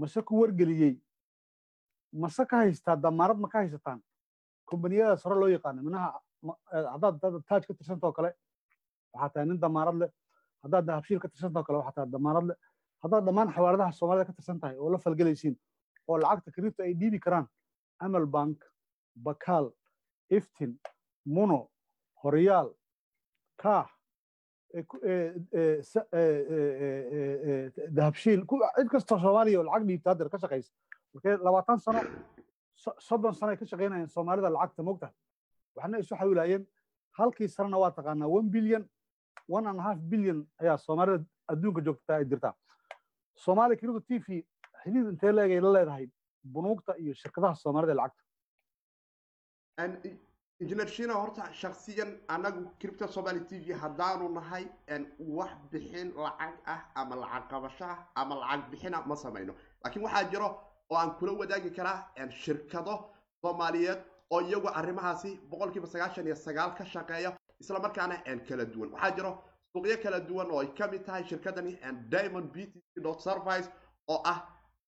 [0.01, 0.95] mase ku wargeliyey.
[2.23, 4.01] Mase ka haystaa damaarad ma ka haysataan?
[4.69, 6.09] Kombaniyadaas hore loo yaqaano minaha
[6.95, 7.17] haddaad
[7.49, 8.31] taaj ka tirsantao kale
[9.15, 10.11] waxaa tahay nin damaarad leh.
[10.63, 12.57] Haddaad dahabshiil ka tirsantao kale waxaa tahay damaarad leh.
[13.03, 15.57] Haddaad dhammaan xawaaradaha soomaalida ka tirsan tahay oo la falgelaysiin
[16.09, 17.47] oo lacagta kiribta ay dhiibi karaan
[17.99, 18.59] amal bank
[19.27, 19.67] bakaal
[20.31, 20.73] iftin
[21.25, 21.59] muno
[22.23, 22.69] horyaal
[23.63, 23.89] kaah
[27.99, 28.43] dahabshiil
[28.77, 30.73] cid kastoo soomaaliya oo lacag dhiibta ka shaqaysa
[31.15, 32.01] markee labaatan sano
[33.09, 35.15] soddon sano ay ka shaqaynayeen soomaalida lacagta mogtahay
[35.77, 36.63] waxna isu xawilaayeen
[37.19, 38.83] halkii sanana waa taqaanaa one billion
[39.49, 42.55] one and half billion ayaa soomaalida adduunka joogta ay dirtaa
[43.45, 44.45] soomaaliya kiribto t v
[44.83, 46.07] xidhiid intee leegay la leedahay
[46.55, 48.25] bunuugta iyo shirkadaha soomaalida lacagta
[50.61, 54.65] injineer shina horta shaksiyan anagu kiribta somali t v haddaanu nahay
[55.39, 59.55] wax bixin lacag ah ama lacag qabasho ah ama lacag bixina ma samayno.
[59.85, 60.49] Laakiin waxaa jiro
[60.91, 62.95] oo aan kula wadaagi karaa shirkado
[63.43, 68.17] soomaaliyeed oo iyagu arrimahaasi boqolkiiba sagaashan iyo sagaal ka shaqeeya islamarkaana
[68.49, 68.91] kala duwan.
[68.93, 69.33] Waxaa jiro
[69.73, 71.79] suuqyo kala duwan oo ay ka mid tahay shirkadani
[72.11, 73.69] diamond b t c dot service
[74.09, 74.39] oo ah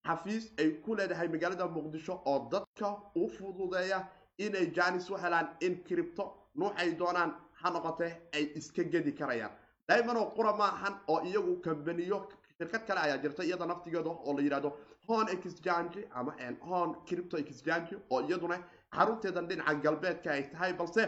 [0.05, 4.05] xafiis ay ku leedahay magaalada muqdisho oo dadka u fududeeya
[4.37, 9.51] inay janis u helaan in cripto nuucay doonaan ha noqotee ay iska gedi karayaan.
[9.87, 14.41] Diamond oo qura maahan oo iyagu kambaniyo shirkad kale ayaa jirta iyada naftigeeda oo la
[14.41, 16.33] yidhahdo hon exchange ama
[16.69, 18.57] hon cripto exchange oo iyaduna
[18.95, 21.03] xarunteedan dhinaca galbeedka ay tahay balse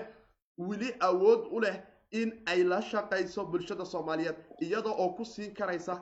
[0.58, 1.76] weli awood u leh
[2.21, 5.95] in ay la shaqayso bulshada soomaaliyeed iyada oo ku siin karaysa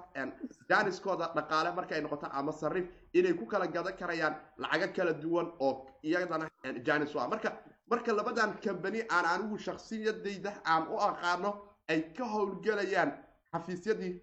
[0.70, 5.74] jaaniskooda dhaqaale markay noqoto ama sariif inay ku kala gadan karayaan lacago kala duwan oo
[6.04, 6.50] iyadana
[6.88, 7.50] janis ah marka
[7.92, 11.52] marka labadan kambani aan anigu shaksiyadayda aan u aqaano
[11.90, 13.12] ay ka howlgelayaan
[13.54, 14.14] xafiisyadii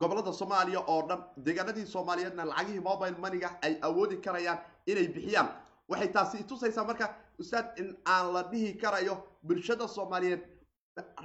[0.00, 5.48] gobollada soomaaliya oo dhan deegaanadii soomaaliyeedna lacagihii mobile moneyga ay awoodi karayaan inay bixiyaan.
[5.88, 7.06] Waxay taasi itusaysaa marka
[7.42, 9.14] ustaad in aan la dhihi karayo
[9.46, 10.42] bulshada soomaaliyeed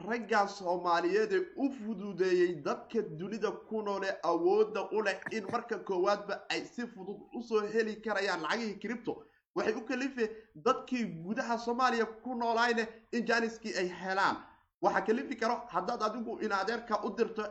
[0.08, 6.34] raggan soomaaliyeed ee u fududeeyey dadka dunida ku noole awoodda u leh in marka koowaadba
[6.50, 9.14] ay si fudud u soo heli karayaan lacagihii cripto
[9.56, 10.30] waxay u kalifeen
[10.66, 14.36] dadkii gudaha soomaaliya ku noolayne in janiskii ay helaan
[14.82, 17.44] waxaa kalifi karo haddaad adigu in adeerka u dirto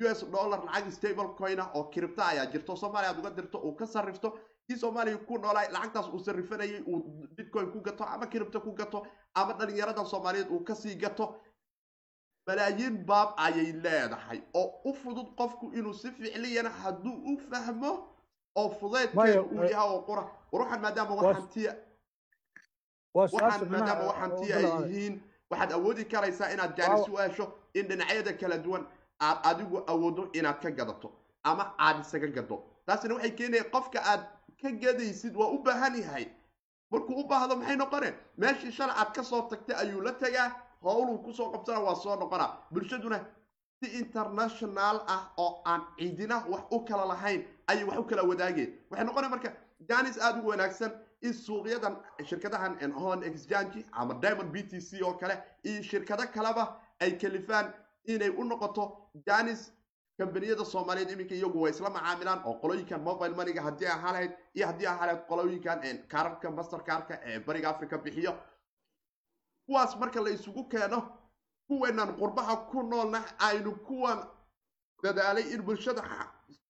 [0.00, 3.72] u s dollar lacag stable coina oo cripto ayaa jirto soomaaliya aad uga dirto uu
[3.74, 4.38] ka sarrifto
[4.70, 9.06] kii soomaaliya ku noolaay lacagtaas uu sarrifanayay uu bitcoin ku gato ama cripto ku gato
[9.34, 11.26] ama dhalinyaradan soomaaliyeed uu ka sii gato
[12.46, 14.40] malaayiin baab ayay leedahay.
[14.54, 17.90] Oo u fudud qofku inuu si ficliyana hadduu u fahmo
[18.56, 21.76] oo fudeedkeeda uu yahay oo qura waruxan maadaama waxantiya
[23.14, 28.58] waxaan maadaama waxantiya ay yihiin waxaad awoodi karaysaa inaad jaanis u hesho in dhinacyada kala
[28.58, 28.86] duwan
[29.20, 32.56] aad adigu awoodo inaad ka gadato ama aad isaga gado.
[32.86, 34.22] Taasina waxay keenaya qofka aad
[34.62, 36.26] ka gadaysid waa u baahan yahay.
[36.90, 40.50] Markuu u baahdo maxay noqone meeshii shalay aad ka soo tagtay ayuu la tegaa
[40.82, 42.56] howluu ku soo qabsana waa soo noqonaa.
[42.70, 43.20] Bulshaduna
[43.82, 48.74] si international ah oo aan ciidina wax u kala lahayn ayay wax u kala wadaageen.
[48.90, 49.52] Waxay noqonaya marka
[49.88, 55.14] janis aada u wanaagsan in suuqyadan shirkadahan hon exchange ama diamond b t c oo
[55.14, 57.72] kale iyo shirkado kaleba ay kalifaan
[58.04, 58.96] inay u noqoto.
[59.26, 59.72] Janis
[60.20, 64.66] kambaniyada soomaaliyeed iminka iyagu way isla macaamilaan oo qolooyinkan mobile moneyga haddii ahaa lahayd iyo
[64.70, 65.78] haddii ahaa lahayd qolooyinkan
[66.12, 68.32] kaararka master kaarka ee bariga africa bixiyo.
[69.66, 70.98] Kuwaas marka la isugu keeno
[71.68, 74.18] kuweenan qurbaha ku noolna aynu kuwan
[75.02, 76.02] dadaalay in bulshada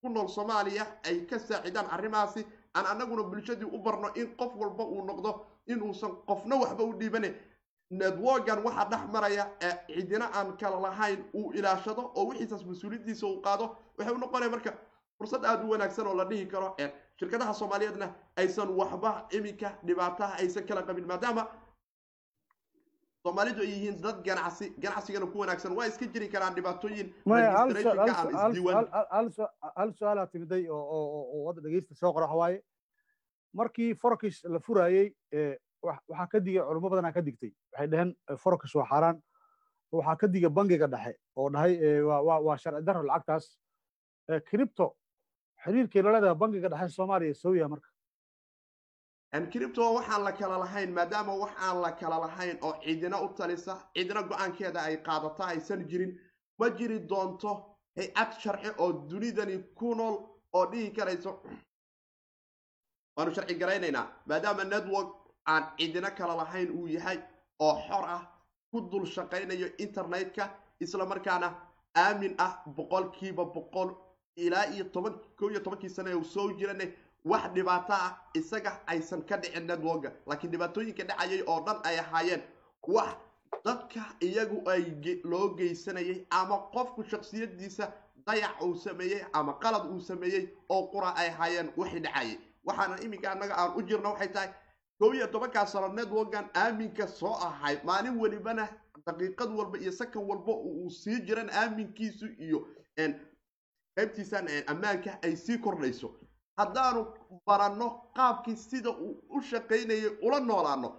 [0.01, 2.47] ku nool soomaaliya ay ka saacidaan arrimahaasi.
[2.75, 5.31] Aan annaguna bulshadii u barno in qof walba uu noqdo
[5.67, 7.35] inuusan qofna waxba u dhiibane
[7.91, 13.41] networkan waxaa dhex maraya ee cidina aan kala lahayn uu ilaashado oo wixiisaas mas'uuliyaddiisa uu
[13.47, 14.73] qaado waxay u noqonaya marka
[15.19, 16.77] fursad aada u wanaagsan oo la dhihi karo
[17.21, 21.47] shirkadaha soomaaliyeedna aysan waxba iminka dhibaataha aysan kala qabin maadaama
[23.23, 27.15] soomaalidu ay yihiin dad ganacsi ganacsigana ku wanaagsan waa iska jiri karaan dhibaatooyin
[29.77, 32.63] hal su'aalaa timiday oo dhegeysta soo qora waxa waaye
[33.55, 35.13] markii forex la furaayey
[35.83, 39.23] waxaa ka digay culimo badanaa ka digtay waxay dhaheen forex waa xaaraan.
[39.93, 43.59] Waxaa ka digay bangiga dhexe oo dhahay waa sharci darro lacagtaas.
[44.49, 44.97] Cripto
[45.65, 47.89] xiriirkay la bangiga dhexe soomaaliya soo yaha marka.
[49.53, 53.75] Cripto waxaan la kala lahayn maadaama wax aan la kala lahayn oo cidina u talisa
[53.95, 56.19] cidina go'aankeeda ay qaadata aysan jirin
[56.59, 57.53] ma jiri doonto
[57.97, 60.17] hay'ad sharci oo dunidani ku nool
[60.53, 61.43] oo dhihi karayso.
[63.17, 65.11] Waanu sharci garaynaynaa maadaama network
[65.47, 67.19] aan cidina kala lahayn uu yahay
[67.61, 68.23] oo xor ah
[68.71, 70.51] ku dul shaqaynayo internetka
[70.81, 71.49] isla markaana
[71.97, 73.91] aamin ah boqolkiiba boqol
[74.37, 76.91] ilaa iyo toban ko iyo tobankii sane uu soo jiranay
[77.25, 82.43] wax dhibaato ah isaga aysan ka dhicin networka laakiin dhibaatooyinka dhacayay oo dhan ay ahaayeen
[82.89, 83.11] wax
[83.65, 84.85] dadka iyagu ay
[85.25, 87.93] loo geysanayay ama qofku shaksiyadiisa
[88.27, 92.39] dayac uu sameeyey ama qalad uu sameeyey oo qura ay ahaayeen wixii dhacayay.
[92.65, 94.49] Waxaana iminka annaga aan u jirno waxay tahay
[95.01, 98.69] iyo tobankaa sano networkan aaminka soo ahay maalin welibana
[99.07, 102.67] daqiiqad walba iyo sakan walba uu sii jiran aaminkiisu iyo
[103.97, 106.09] qaybtiisan ammaanka ay sii kordhayso.
[106.59, 107.07] Haddaanu
[107.47, 110.93] baranno qaabkii sida uu u shaqaynayay ula noolaano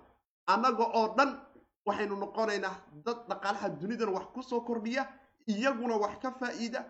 [0.48, 1.38] annaga oo dhan
[1.86, 2.76] waxaynu noqonaynaa
[3.06, 5.06] dad dhaqaalaha dunidan wax ku soo kordhiya
[5.48, 6.86] iyaguna wax ka faa'iida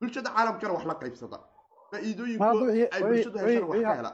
[0.00, 1.38] bulshada caalamkana wax la qaybsada.
[1.90, 2.44] Faa'iidooyinku
[2.92, 4.12] ay bulshadu heshana wax ka hela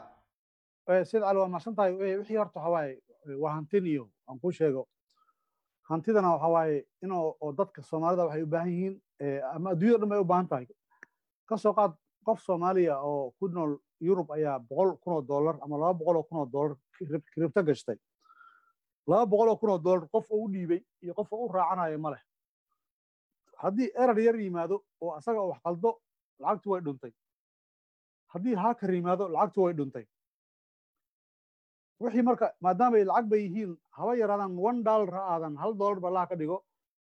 [0.86, 3.00] sid cali waa mahadsan tahay wixii horta waxa waaye
[3.42, 4.88] waa hantin iyo aan kuu sheego.
[5.88, 9.00] Hantidana waxa waaye in oo dadka soomaalida waxay u baahan yihiin
[9.54, 10.66] ama adduunyada dhan bay u baahan tahay.
[11.48, 11.92] Ka soo qaad
[12.24, 16.22] qof soomaaliya oo ku nool yurub ayaa boqol kun oo dollar ama laba boqol oo
[16.22, 16.76] kun oo dollar
[17.34, 17.96] kiribto gashtay.
[19.06, 21.98] Laba boqol oo kun oo dollar qof oo u dhiibay iyo qof oo u raacanayo
[21.98, 22.22] ma leh.
[23.56, 26.00] Haddii erar yar yimaado oo asaga wax qaldo
[26.40, 27.12] lacagtu way dhuntay.
[28.32, 30.04] Haddii haakar yimaado lacagtu way dhuntay
[32.00, 36.10] wixii marka maadaamay lacag bay yihiin haba yaraadaan one dollar ha aadan hal dollar ba
[36.10, 36.64] laha ka dhigo.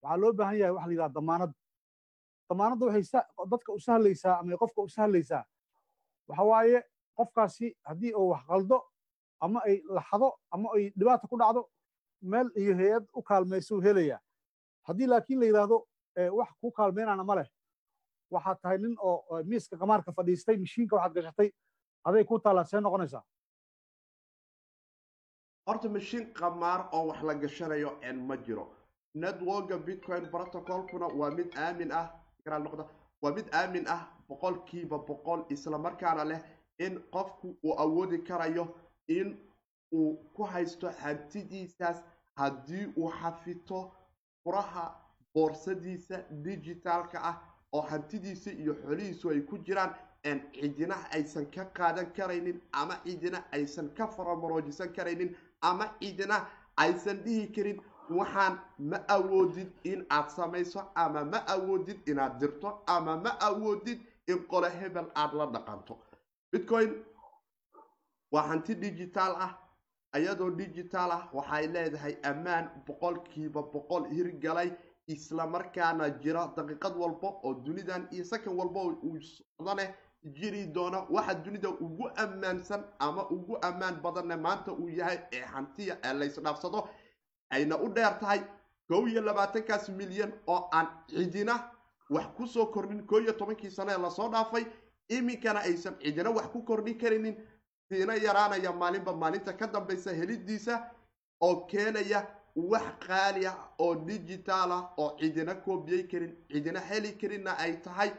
[0.02, 1.52] Waxaa loo baahan yahay waxa la yidhaha damaanad.
[2.50, 5.44] Damaanadda waxay dadka u sahlaysaa ama qofka u sahlaysaa.
[6.28, 6.82] Waxa waaye
[7.16, 8.78] qofkaasi haddii uu wax qaldo
[9.40, 11.68] ama ay laxado ama ay dhibaata ku dhacdo
[12.22, 14.20] meel iyo hay'ad u kaalmaysuu helayaa.
[14.88, 15.86] Haddii laakiin la yidhaahdo
[16.38, 17.48] wax kuu kaalmeynana ma leh.
[18.30, 21.50] Waxaad tahay nin oo miiska qamaarka fadhiistay mashiinka waxaad gashatay
[22.04, 23.22] aday ku taallaa see noqonaysaa
[25.66, 28.68] horta mashiin qamaar oo wax la gashanayo en ma jiro.
[29.14, 32.10] Networka bitcoin protocolkuna waa mid aamin ah
[32.46, 32.84] noqda
[33.22, 36.40] waa mid aamin ah boqolkiiba boqol islamarkaana leh
[36.78, 38.64] in qofku uu awoodi karayo
[39.08, 39.36] in
[39.92, 42.02] uu ku haysto hantidiisaas
[42.36, 43.92] haddii uu xafito
[44.44, 44.84] furaha
[45.34, 47.36] boorsadiisa digitaalka ah
[47.72, 49.94] oo hantidiisa iyo xolihiisu ay ku jiraan
[50.52, 56.46] cidina aysan ka qaadan karaynin ama cidina aysan ka faramaroojisan karaynin ama cidina
[56.76, 57.80] aysan dhihi karin
[58.10, 64.38] waxaan ma awoodid in aad samayso ama ma awoodid inaad dirto ama ma awoodid in
[64.48, 65.98] qole hebel aad la dhaqanto.
[66.52, 66.94] Bitcoin
[68.32, 69.52] waa hanti digitaal ah
[70.18, 74.70] iyadoo digitaal ah waxay leedahay ammaan boqolkiiba boqol hirgalay
[75.06, 79.74] islamarkaana jira daqiiqad walba oo dunidan iyo sakan walba uu socdo
[80.24, 85.98] jiri doona waxa dunida ugu ammaansan ama ugu ammaan badanne maanta uu yahay ee hantiya
[86.04, 86.88] ee laysdhaafsado
[87.50, 88.40] ayna u dheer tahay
[88.88, 91.70] kow iyo labaatankaas milyan oo aan cidina
[92.10, 94.64] wax ku soo kordhin koo iyo tobankii sano ee la soo dhaafay
[95.08, 97.36] iminkana aysan cidina wax ku kordhin karaynin
[97.88, 100.90] siina yaraanaya maalinba maalinta ka dambaysa helidiisa
[101.40, 107.56] oo keenaya wax qaali ah oo digitaal ah oo cidina koobiyey karin cidina heli karinna
[107.58, 108.10] ay tahay.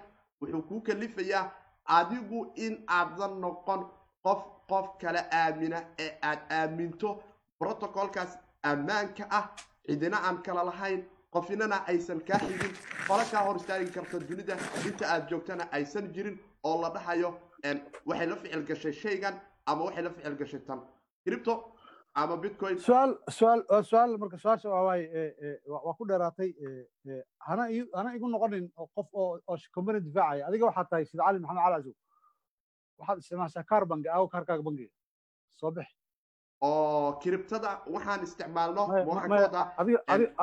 [0.41, 1.51] Wuxuu kuu kalifayaa
[1.97, 3.81] adigu in aadan noqon
[4.25, 7.09] qof qof kale aamina ee aad aaminto.
[7.59, 8.31] Protocolkaas
[8.69, 9.45] ammaanka ah
[9.87, 11.01] cidina aan kala lahayn
[11.33, 12.73] qofinana aysan kaa xigin
[13.07, 14.55] qolo kaa hor istaagi karta dunida
[14.87, 17.29] inta aad joogtana aysan jirin oo la dhahayo
[18.07, 19.35] waxay la ficil gashay shaygan
[19.65, 20.79] ama waxay la ficil gashay tan.
[21.25, 21.53] Cripto
[22.13, 25.29] ama bitcoin su'aal su'aal su'aal marka su'aasha waa waaye
[25.67, 26.49] waa ku dheeraatay
[27.47, 27.63] hana
[27.97, 30.47] hana igu noqonin qof oo oo company difaacaya.
[30.47, 31.95] Adiga waxaad tahay sida cali maxamed cali casow
[32.99, 34.91] waxaad isticmaashaa kaar bangi aawo kaarkaaga bangiga.
[35.59, 35.87] Soo bix.
[36.61, 38.81] Oo kiribtada waxaan isticmaalno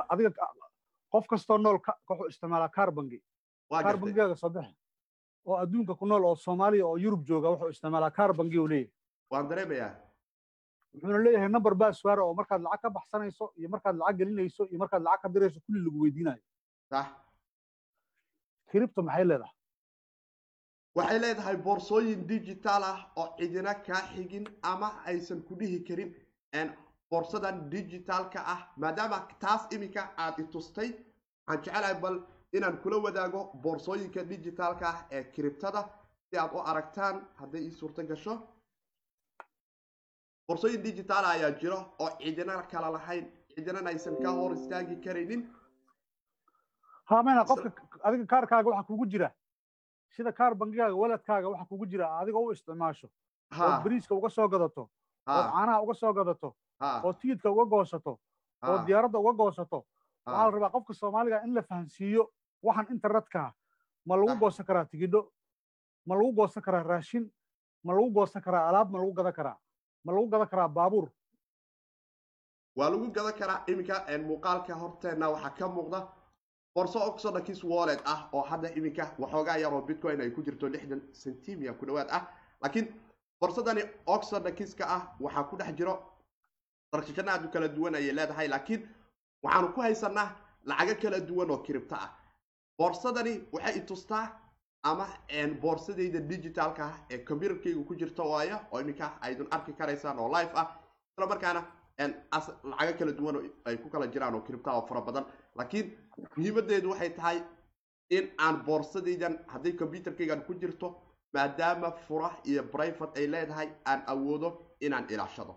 [0.09, 0.31] adiga
[1.13, 3.21] qof kastoo nool wuxuu isticmaalaa kaar bangi
[3.71, 4.67] kaar bangigaaga soo bix.
[5.47, 8.93] Oo adduunka ku nool oo soomaaliya oo yurub jooga wuxuu isticmaalaa kaar bangi uu leeyahay.
[9.31, 10.08] Waan dareemayaa
[10.95, 15.03] wuxuuna leeyahay number baswara oo markaad lacag ka baxsanayso iyo markaad lacag gelinayso iyo markaad
[15.03, 16.43] lacag ka dirayso kulli lagu weydiinayo.
[16.91, 17.07] Sax.
[18.71, 19.55] Kiribto maxay leedahay?
[20.97, 26.11] Waxay leedahay boorsooyin digital ah oo cidina kaa xigin ama aysan ku dhihi karin
[27.11, 30.91] boorsadan digitalka ah maadaama taas iminka aad i tustay.
[31.47, 32.17] Waxaan jecelahay bal
[32.53, 35.81] inaan kula wadaago boorsooyinka digitalka ah ee kiribtada
[36.31, 38.35] si aad u aragtaan hadday ii suurto gasho
[40.49, 43.27] boorsooyin digital ah ayaa jiro oo cidina kala lahayn.
[43.55, 45.43] Cidinana aysan ka hor istaagi karaynin.
[47.05, 47.71] Ha mena qofka
[48.03, 49.31] adiga kaarkaaga waxa kugu jira.
[50.17, 52.07] Sida kaar bangigaaga waladkaaga waxa kugu jira.
[52.21, 53.09] Adigoo u isticmaasho.
[53.61, 54.89] Ood bariiska uga soo gadato.
[55.29, 56.55] Ood caanaha uga soo gadato.
[57.05, 58.19] Oo tiidka uga goosato.
[58.69, 59.85] Oo diyaaradda uga goosato.
[60.27, 62.31] Waxaa la rabaa qofka soomaaliga in la fahansiiyo
[62.63, 63.53] waxaan internetka
[64.07, 65.29] ma lagu goosan karaa tigidho
[66.07, 67.31] ma lagu goosan karaa raashin?
[67.85, 68.91] Ma lagu goosan karaa alaab?
[68.91, 69.57] Ma lagu gadan karaa
[70.05, 71.09] ma lagu gadan karaa baabuur?
[72.77, 73.97] Waa lagu gadan karaa iminka
[74.29, 76.01] muuqaalka horteenna waxaa ka muuqda
[76.75, 81.73] borso oxodakis wallet ah oo hadda iminka waxoogaa yaroo bitcoin ay ku jirto lixdan centimia
[81.75, 82.23] ku dhawaad ah.
[82.63, 82.87] Laakiin
[83.41, 85.95] borsadani oxodakiska ah waxaa ku dhex jiro
[86.93, 88.49] darshashana aad u kala duwan ayay leedahay.
[88.49, 88.89] Laakiin
[89.43, 90.31] waxaanu ku haysanaa
[90.65, 92.11] lacago kala duwan oo kiribto ah.
[92.79, 94.25] Boorsadani waxay i tustaa
[94.83, 95.07] ama
[95.61, 100.53] boorsadayda digitalka ah ee computerkayga ku jirta waayo oo iminka aydun arki karaysaan oo live
[100.55, 100.69] ah.
[101.19, 101.67] Isla markaana
[101.99, 105.25] lacago kala duwan ay ku kala jiraan oo kiribta oo fara badan.
[105.57, 105.93] Laakiin
[106.37, 107.43] muhiimadeedu waxay tahay
[108.11, 110.95] in aan boorsadaydan hadday computerkaygan ku jirto
[111.35, 115.55] maadaama fura iyo brivate ay leedahay aan awoodo inaan ilaashado.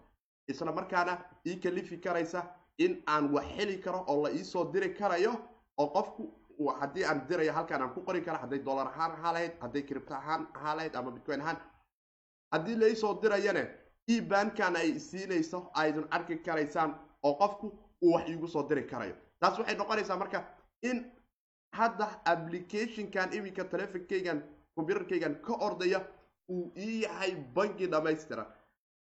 [0.47, 1.17] Isla markaana
[1.47, 2.43] ii kalifi karaysa
[2.77, 5.33] in aan wax heli karo oo la iisoo diri karayo
[5.77, 6.23] oo qofku
[6.69, 10.13] haddii aan dirayo halkaan aan ku qori karo hadday dollar ahaan ahaa lahayd hadday cripto
[10.13, 11.57] ahaan ahaa lahayd ama bitcoin ahaan
[12.53, 13.63] haddii la iisoo dirayane
[14.07, 17.67] ebankan ay siinayso aydun arki karaysaan oo qofku
[18.03, 19.15] uu wax iigu soo diri karayo.
[19.39, 20.43] Taas waxay noqonaysaa marka
[20.81, 21.05] in
[21.73, 24.41] hadda applicationkan iminka telefonkaygan
[24.75, 26.01] computerkaygan ka ordaya
[26.49, 28.45] uu ii yahay bangi dhammaystiran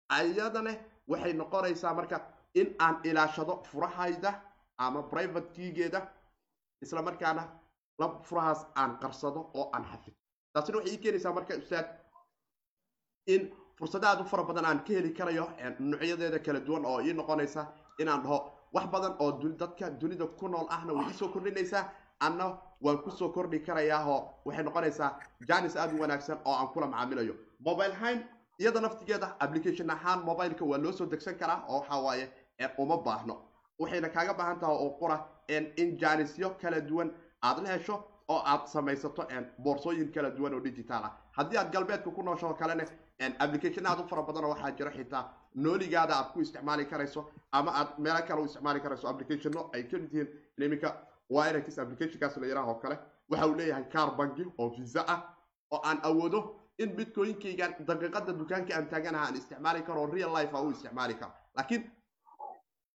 [0.08, 0.72] ayadane
[1.08, 2.20] waxay noqonaysaa marka
[2.54, 4.30] in aan ilaashado furahayda
[4.78, 6.00] ama private kiigeeda
[6.82, 7.42] isla markaana
[7.98, 10.16] la furahaas aan qarsado oo aan xafido
[10.52, 11.86] taasina waxay ii keenaysaa marka ustaad
[13.26, 13.42] in
[13.78, 15.46] fursado aad u fara badan aan ka heli karayo
[15.78, 17.66] nuocyadeeda kala duwan oo ii noqonaysa
[17.98, 18.38] inaan dhaho
[18.74, 21.84] wax badan oo dadka dunida ku nool ahna way iisoo kordhinaysaa
[22.20, 22.46] anna
[22.84, 25.10] waan ku soo kordhi karayaahoo waxay noqonaysaa
[25.48, 27.34] janis aada u wanaagsan oo aan kula macaamilayo.
[27.60, 28.22] Mobile hine
[28.58, 32.30] iyada naftigeeda application ahaan mobileka waa loo soo degsan karaa oo waxa waaye
[32.78, 33.34] uma baahno
[33.78, 35.16] waxayna kaaga baahan tahay oo qura
[35.48, 35.98] in
[36.60, 37.10] kala duwan
[37.42, 39.26] aad la hesho oo aad samaysato
[39.58, 41.12] boorsooyin kala duwan oo digital ah.
[41.32, 42.88] Haddii aad galbeedka ku noosho kale leh
[43.38, 45.24] application aad u fara badan oo waxaa jiro xitaa
[45.54, 49.98] nooligaada aad ku isticmaali karayso ama aad meelo kale u isticmaali karayso applicationno ay ka
[49.98, 50.88] mid yihiin iminka
[51.30, 52.98] wirx applicationkaas la yaraah oo kale.
[53.30, 55.20] Waxa uu leeyahay car banki oo visa ah
[55.70, 56.40] oo aan awoodo
[56.78, 61.32] in bitcoinkaygan daqiiqada dukaanka aan taaganaha aan isticmaali karo real life a u isticmaali karo.
[61.56, 61.90] Laakiin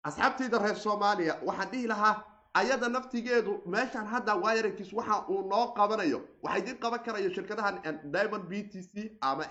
[0.09, 2.15] asxaabtayda reer soomaaliya waxaan dhihi lahaa
[2.61, 7.81] ayada naftigeedu meeshaan hadda wirx waxa uu noo qabanayo waxa idin qaban karayo shirkadahan
[8.15, 9.45] diamond b t c ama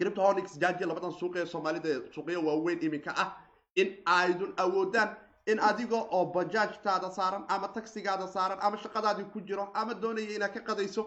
[0.00, 3.28] cryptohonix jaji labadan suuq ee soomaalida suuqyo waaweyn iminka ah
[3.74, 5.16] in aydun awoodaan
[5.46, 10.52] in adiga oo bajaajtaada saaran ama taxigaada saaran ama shaqadaadii ku jiro ama doonaya inaad
[10.54, 11.02] ka qadayso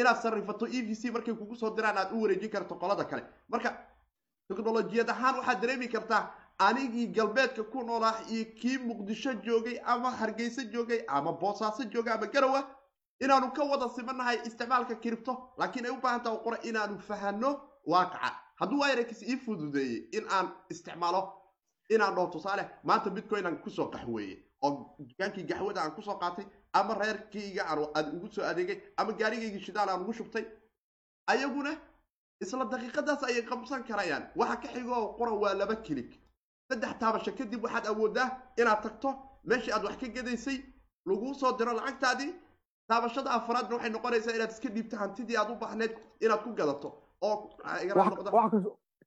[0.00, 3.22] inaad sarifato e v c markay kugu soo diraan aad u wareejin karto qolada kale.
[3.48, 3.70] Marka
[4.48, 6.22] teknolojiyad ahaan waxaad dareemi kartaa
[6.66, 12.26] anigii galbeedka ku noolaa iyo kii muqdisho joogay ama hargeysa joogay ama boosaaso joogay ama
[12.26, 12.60] garowa
[13.20, 15.32] inaanu ka wada simanahay isticmaalka kiribto.
[15.58, 17.50] Laakiin ay u baahan taha qora inaanu fahano
[17.86, 18.30] waaqaca
[18.60, 21.22] hadduu wirx ii fududeeyey in aan isticmaalo
[21.90, 26.18] inaan dhaho tusaale maanta bitcoin aan ku soo qaxweeyey oo dukaankii gaxwada aan ku soo
[26.22, 30.44] qaatay ama reerkayga aan ugu soo adeegay ama gaarigaygii shidaal aan ugu shubtay
[31.26, 31.72] ayaguna
[32.40, 34.24] isla daqiiqadaas ayay qabsan karayaan.
[34.36, 36.10] Waxa ka xigoo qora waa laba kilig
[36.70, 38.28] saddex taabasho kadib waxaad awoodaa
[38.60, 39.08] inaad tagto
[39.50, 40.56] meeshii aad wax ka gadaysay
[41.10, 42.30] laguu soo diro lacagtaadii.
[42.90, 45.92] Taabashada afraadna waxay noqonaysaa inaad iska dhiibto hantidii aad u baahneed
[46.24, 46.88] inaad ku gadato
[47.20, 47.36] oo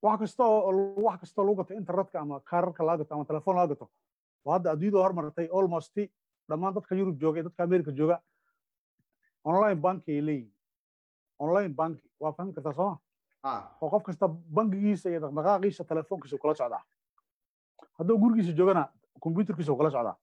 [0.02, 0.72] wax kasta oo
[1.06, 3.86] wax kasta lagu gato internetka ama kaararka laga gato ama telefoon laga gato.
[4.44, 5.96] Oo hadda adduunyada hormartay almost
[6.48, 8.16] dhammaan dadka yurub jooga dadka america jooga.
[9.44, 10.52] Online banki ay leeyihiin
[11.38, 12.98] online banki waa fahmi kartaa sooma
[13.80, 16.82] oo qof kasta bankigiisa iyo dhaqdhaqaaqiisa telefoonkiisa kula socdaa
[17.98, 18.88] hadduu gurigiisa joogana
[19.20, 20.16] computerkiisa kula socdaa.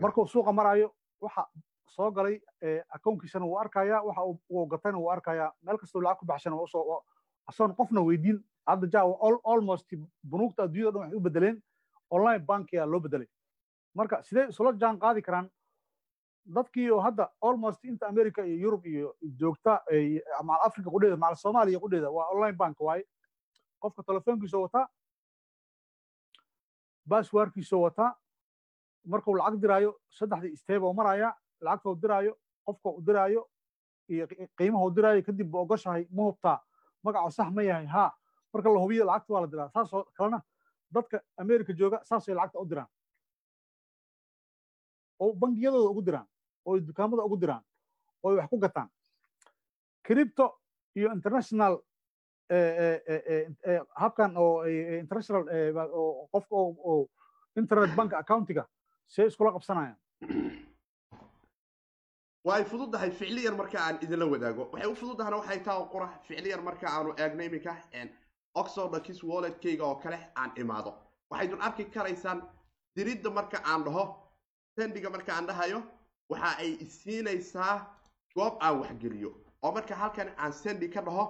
[0.00, 1.46] Markuu suuqa maraayo waxa
[1.86, 2.40] soo galay
[2.88, 6.56] akoonkiisana wuu arkayaa waxa uu gatayna wuu arkayaa meel kastoo lacag ku baxshana
[7.46, 8.44] asoon qofna weydiin.
[8.66, 9.00] Hadda ja
[9.44, 9.92] almost
[10.30, 11.62] bunuugta adduunyada dhan waxay u bedeleen
[12.10, 13.26] online bankia loo bedelay
[13.94, 15.50] marka sidee isula jaan qaadi karaan?
[16.54, 19.80] Dadkii oo hadda almost inta america iyo yurub iyo joogta
[20.42, 23.04] macal africa qudheeda macal soomaaliya qudheeda waa online bank waaye.
[23.80, 24.88] Qofka telefoonkiisa wataa
[27.06, 28.12] baswarkiisa wataa
[29.04, 32.32] markuu lacag diraayo saddexdii steeb oo maraya lacagta uu diraayo
[32.68, 33.42] uu diraayo
[34.08, 34.28] iyo
[34.80, 36.58] uu diraayo kadib ba ogoshahay ma hubtaa
[37.04, 38.12] magaca sax ma yahay ha
[38.52, 39.68] marka la hubiyo lacagta waa la diraa.
[39.74, 40.40] Saasoo kalena
[40.90, 42.88] dadka america jooga saasay lacagta u diraan.
[45.20, 46.26] Oo bangiyadooda ugu diraan
[46.64, 47.62] oo dukaamada ugu diraan
[48.22, 48.88] oo wax ku gataan.
[50.02, 50.60] Cripto
[50.96, 51.78] iyo international
[53.96, 54.64] habkan oo
[55.00, 55.44] international
[56.32, 57.08] qofka oo
[57.56, 58.64] internet bank accountiga
[59.06, 59.96] see iskula qabsanayaan
[62.44, 64.68] waa ay fududahay ficliyan marka aan idinla wadaago.
[64.72, 67.72] Waxay u fududahana waxay taa qura ficliyan marka aanu eegno iminka
[68.54, 70.92] oxodakis walletkayga oo kale aan imaado.
[71.30, 72.42] Waxaydun arki karaysaan
[72.96, 74.04] diridda marka aan dhaho
[74.76, 75.82] sendiga marka aan dhahayo
[76.30, 77.74] waxa ay isiinaysaa
[78.36, 79.30] goob aan waxgeliyo
[79.62, 81.24] oo marka halkan aan sendi ka dhaho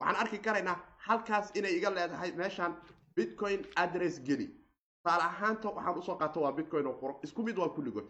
[0.00, 0.76] waxaan arki karaynaa
[1.06, 2.76] halkaas inay iga leedahay meeshaan
[3.16, 4.46] bitcoin address geli.
[5.02, 8.06] Tusaale ahaanta waxaan u soo qaato waa bitcoin oo quro isku mid waa kulligood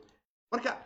[0.53, 0.77] marka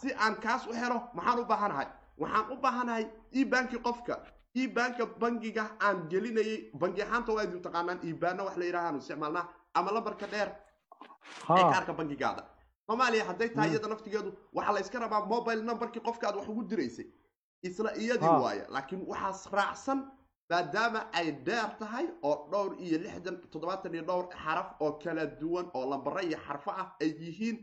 [0.00, 1.86] si aan kaas u helo maxaan u baahanahay?
[2.18, 4.16] Waxaan u baahanahay ebanki qofka.
[4.54, 9.48] Ebanka bangiga aan gelinayay bangi ahaanta waa idin taqaanaan ebaana wax la yidhaha aan isticmaalnaa
[9.74, 10.48] ama lambarka dheer
[11.56, 12.42] ee kaarka bangigaada.
[12.86, 17.06] Soomaaliya hadday tahay iyada naftigeedu waxaa la rabaa mobile numberkii qofka aad wax ugu diraysay
[17.68, 20.00] isla iyadii waaya laakiin waxaas raacsan
[20.50, 25.66] maadaama ay dheer tahay oo dhowr iyo lixdan toddobaatan iyo dhowr xaraf oo kala duwan
[25.74, 27.56] oo lambaro iyo xarfo ah ay yihiin.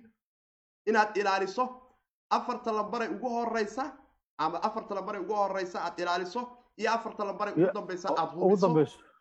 [0.89, 1.64] Inaad ilaaliso
[2.30, 3.84] afarta lambaray ugu horeysa
[4.38, 6.41] ama afarta lambaray ugu horeysa aad ilaaliso
[6.78, 8.68] iyo afarta lambaray ugu dambeysa aad hubiso.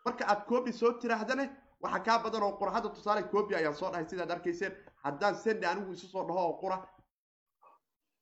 [0.05, 1.45] marka aad koobi soo tiraahdane
[1.81, 4.73] waxaa kaa badan oo qura hadda tusaale koobi ayaan soo dhahay sidaad arkayseen.
[5.03, 6.77] Haddaan sendi anigu isu soo dhaho oo qura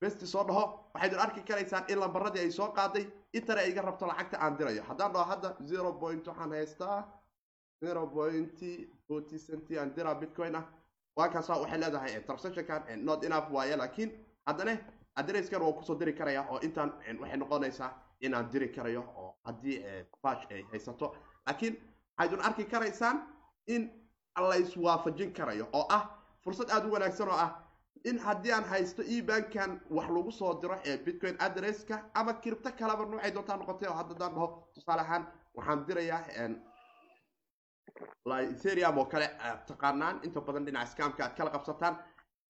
[0.02, 0.64] besti soo dhaho.
[0.94, 3.06] Waxaydun arki karaysaan in lambaradii ay soo qaaday.
[3.34, 4.84] Intana iga rabto lacagta aan dirayo.
[4.84, 7.08] Haddaan dhaho hadda zero point waxaan haystaa.
[7.84, 8.60] Zero point
[9.08, 10.66] forty centi aan diraa bitcoin ah.
[11.18, 14.12] Waa kaasa waxay leedahay transactionkan not enough waaye laakiin
[14.48, 14.78] haddana
[15.16, 17.92] adresskan waa ku soo diri karaya oo intaan waxay noqonaysaa
[18.22, 19.84] inaan diri karayo oo haddii
[20.24, 21.16] bash ay haysato.
[21.48, 21.76] Laakiin
[22.18, 23.24] waxaydun arki karaysaan
[23.68, 23.90] in
[24.40, 26.10] la iswaafajin karayo oo ah
[26.44, 27.52] fursad aada u wanaagsan oo ah
[28.06, 33.06] in haddii aan haysto ebankan wax lagu soo diro ee bitcoin adresska ama kiribto kalaba
[33.06, 36.22] noocay doontaa noqotay oo hadda daan dhaho tusaale ahaan waxaan dirayaa
[38.52, 39.28] ethereum oo kale
[39.68, 40.20] taqaanaan.
[40.24, 41.96] Inta badan dhinaca scamka aad kala qabsataan.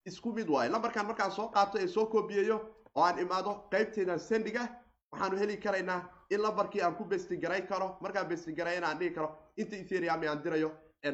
[0.05, 2.57] Isku mid waayo lambarkan markaan soo qaato ee soo koobiyeeyo
[2.95, 4.67] oo aan imaado qaybteydan sendiga
[5.11, 7.97] waxaanu heli karaynaa in lambarkii aan ku bestigaray karo.
[8.01, 10.71] Markaan bestigarayana aan dhigi karo inta ethereum aan dirayo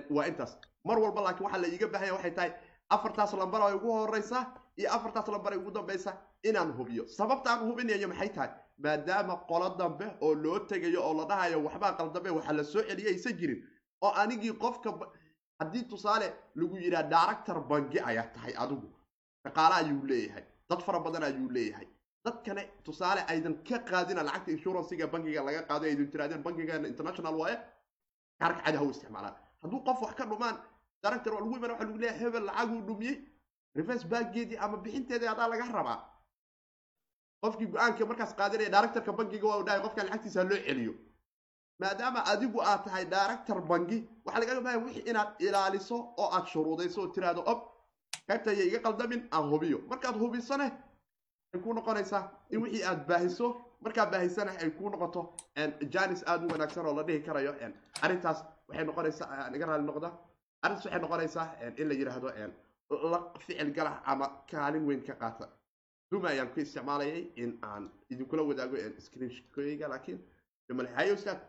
[0.10, 0.58] waa intaas.
[0.84, 2.52] Mar walba laakiin waxaa la iiga baahanya waxay tahay
[2.96, 4.40] afartaas lambar ay ugu horeysa
[4.80, 6.12] iyo afartaas lambar ay ugu dambeysa
[6.44, 7.04] inaan hubiyo.
[7.08, 8.50] Sababta aan hubinayo maxay tahay?
[8.84, 13.10] Maadaama qolo dambe oo loo tegayo oo la dhahayo waxbaa qaldambe waxaa la soo celiya
[13.14, 13.60] aysan jirin
[14.02, 14.90] oo anigii qofka
[15.60, 18.88] haddii tusaale lagu yidhaha director bangi ayaa tahay adigu.
[19.46, 21.88] Shaqaale ayuu leeyahay dad fara badan ayuu leeyahay.
[22.26, 27.58] Dadkane tusaale aydan ka qaadina lacagta inshuransiga bangiga laga qaado aydan tirahdeen bangigeena international waaye
[28.40, 29.36] kaarka cadi haw isticmaalaan.
[29.64, 30.58] Hadduu qof wax ka dhumaan
[31.06, 33.16] director waa lagu iman waxa lagu leeyahay hebel lacaguu dhumiyey
[33.78, 36.00] reverse bangeedii ama bixinteedii adaa laga rabaa.
[37.44, 40.94] Qofkii go'aanka markaas qaadanaya directorka bangiga waa dhahay qofka lacagtiisa loo celiyo.
[41.82, 47.00] Maadaama adigu aad tahay director bangi waxaa lagaga baahaya wixii inaad ilaaliso oo aad shuruudayso
[47.02, 47.60] oo tiraahdo ob
[48.28, 49.78] qaybta ayay iga qaldamin aan hubiyo.
[49.92, 50.68] Markaad hubisone
[51.54, 53.48] ay kuu noqonaysaa in wixii aad baahiso
[53.84, 55.22] markaad baahisana ay kuu noqoto
[55.94, 57.52] janis aada u wanaagsan oo la dhihi karayo
[58.02, 60.10] arrintaas waxay noqonaysaa iga raali noqda
[60.66, 61.48] arrintaas waxay noqonaysaa
[61.82, 62.30] in la yidhaahdo
[63.40, 65.48] ficil galah ama kaalin weyn ka qaata.
[66.12, 70.20] Duma ayaan ku isticmaalayay in aan idinkula wadaago screenshotkoyga laakiin
[71.14, 71.40] ustaad.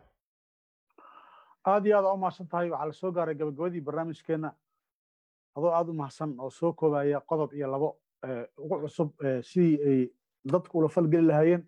[1.67, 2.71] Aada iyo aad u mahadsan tahay.
[2.71, 4.51] Waxaa la soo gaaray gabagabadii barnaamijkeenna
[5.57, 7.89] adoo aada u mahadsan oo soo koobaya qodob iyo labo
[8.59, 9.11] ugu cusub
[9.43, 10.11] sidii ay
[10.53, 11.63] dadku ula falgeli lahaayeen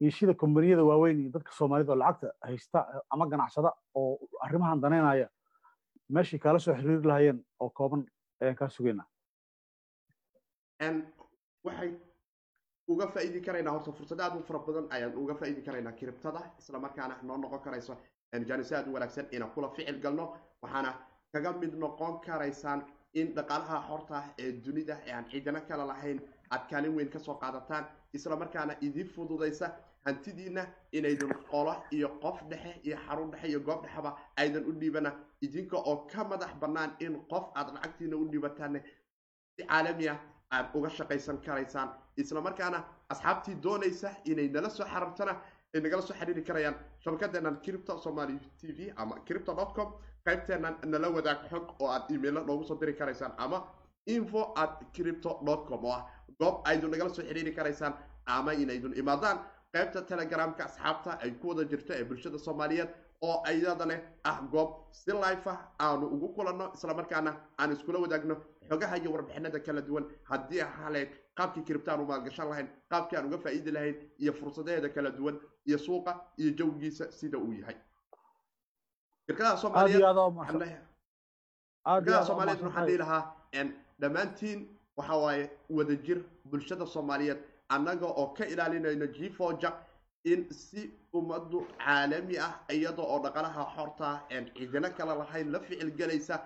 [0.00, 2.78] iyo sida kombaniyada waaweyn iyo dadka soomaalida oo lacagta haysta
[3.10, 5.28] ama ganacsada oo arrimahan danaynaya
[6.14, 8.02] meeshay kaala soo xiriiri lahaayeen oo kooban
[8.42, 9.06] ayaan kaa sugaynaa
[11.64, 11.90] waxay
[12.92, 16.78] uga faa'iidi karaynaa horta fursad aad u fara badan ayaan uga faa'iidi karaynaa kiribtada isla
[16.84, 17.96] markaana noo noqon karayso
[18.48, 20.26] janis aad u wanaagsan inaan kula ficil galno
[20.62, 20.90] waxaana
[21.32, 22.80] kaga mid noqon karaysaan
[23.20, 26.18] in dhaqaalaha xorta ee dunida ee aan ciidano kale lahayn
[26.50, 27.84] aad kaalin weyn ka soo qaadataan
[28.16, 29.66] isla markaana idiin fududaysa
[30.08, 35.12] hantidiina inaydun qolo iyo qof dhexe iyo xarun dhexe iyo goob dhexeba aydan u dhiibana.
[35.42, 38.80] Idinka oo ka madax bannaan in qof aad lacagtiina u dhiibataanne
[39.56, 40.18] si caalami ah
[40.50, 41.88] aad uga shaqaysan karaysaan.
[42.16, 45.32] Isla markaana asxaabtii doonaysa inay nala soo xarabtana
[45.74, 46.74] ay nagala soo xiriiri karayaan.
[47.04, 49.92] Shabakadeenan cripto somali t v ama cripto dot com
[50.26, 53.58] qaybteennan nala wadaag xog oo aad imailo noogu soo diri karaysaan ama
[54.06, 56.02] info at cripto dot com oo ah.
[56.40, 57.94] Goob aydun nagala soo xiriiri karaysaan
[58.26, 59.38] ama inaydun imaadaan
[59.72, 62.88] qaybta telegramka asxaabta ay ku wada jirto ee bulshada soomaaliyeed
[63.22, 68.36] oo iyadane ah goob si life ah aanu ugu kulanno islamarkaana aan iskula wadaagno
[68.68, 70.04] xogaha iyo warbixinada kala duwan.
[70.30, 74.88] Haddii haleed qaabkii kiribta aan u maalgashan lahayn qaabkii aan uga faa'iidi lahayn iyo fursadaheeda
[74.88, 77.76] kala duwan iyo suuqa iyo jawgiisa sida uu yahay.
[79.26, 80.00] Shirkadaha soomaaliyeed
[82.04, 83.22] shirkadaha soomaaliyeed waxaan dhihi lahaa
[84.00, 84.60] dhammaantiin
[84.96, 86.18] waxa waaye wadajir
[86.50, 87.38] bulshada soomaaliyeed
[87.68, 89.72] annaga oo ka ilaalinayno gfoja
[90.24, 95.90] in si ummaddu caalami ah iyada oo dhaqalaha xorta en cidino kale lahayn la ficil
[95.98, 96.36] gelaysa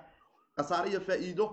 [0.56, 1.46] khasaare iyo faa'iido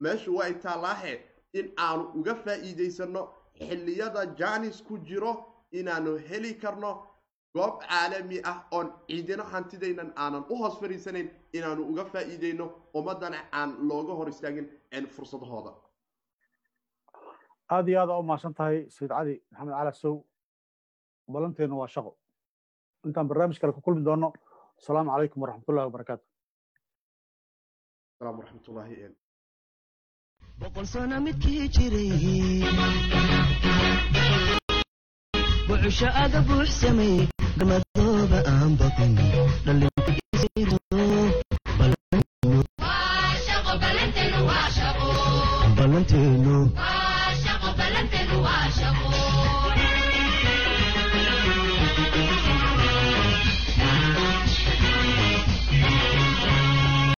[0.00, 1.12] meeshu way taalaahe
[1.52, 3.22] in aanu uga faa'iidaysano
[3.68, 5.32] xilliyada janis ku jiro
[5.72, 6.90] inaanu heli karno
[7.54, 13.70] goob caalami ah oon ciidino hantidaynan aanan u hoos fariisanayn inaanu uga faa'iideyno ummadana aan
[13.88, 14.66] looga hor istaagin
[15.16, 15.72] fursadahooda
[17.74, 20.14] aad iyo aada u mahadsan tahay sayid cali maxamed cala sow
[21.32, 22.12] ballanteenu waa shaqo
[23.06, 24.28] intaan barnaamij kale ku kulmi doono
[24.78, 26.24] asalaamu calaykum waraxmatullahi wabarakaatu
[30.60, 32.10] boqol sano midkii jiray
[35.68, 37.14] buxusho aga buuxsamay
[37.58, 39.12] gamadooba aan baqin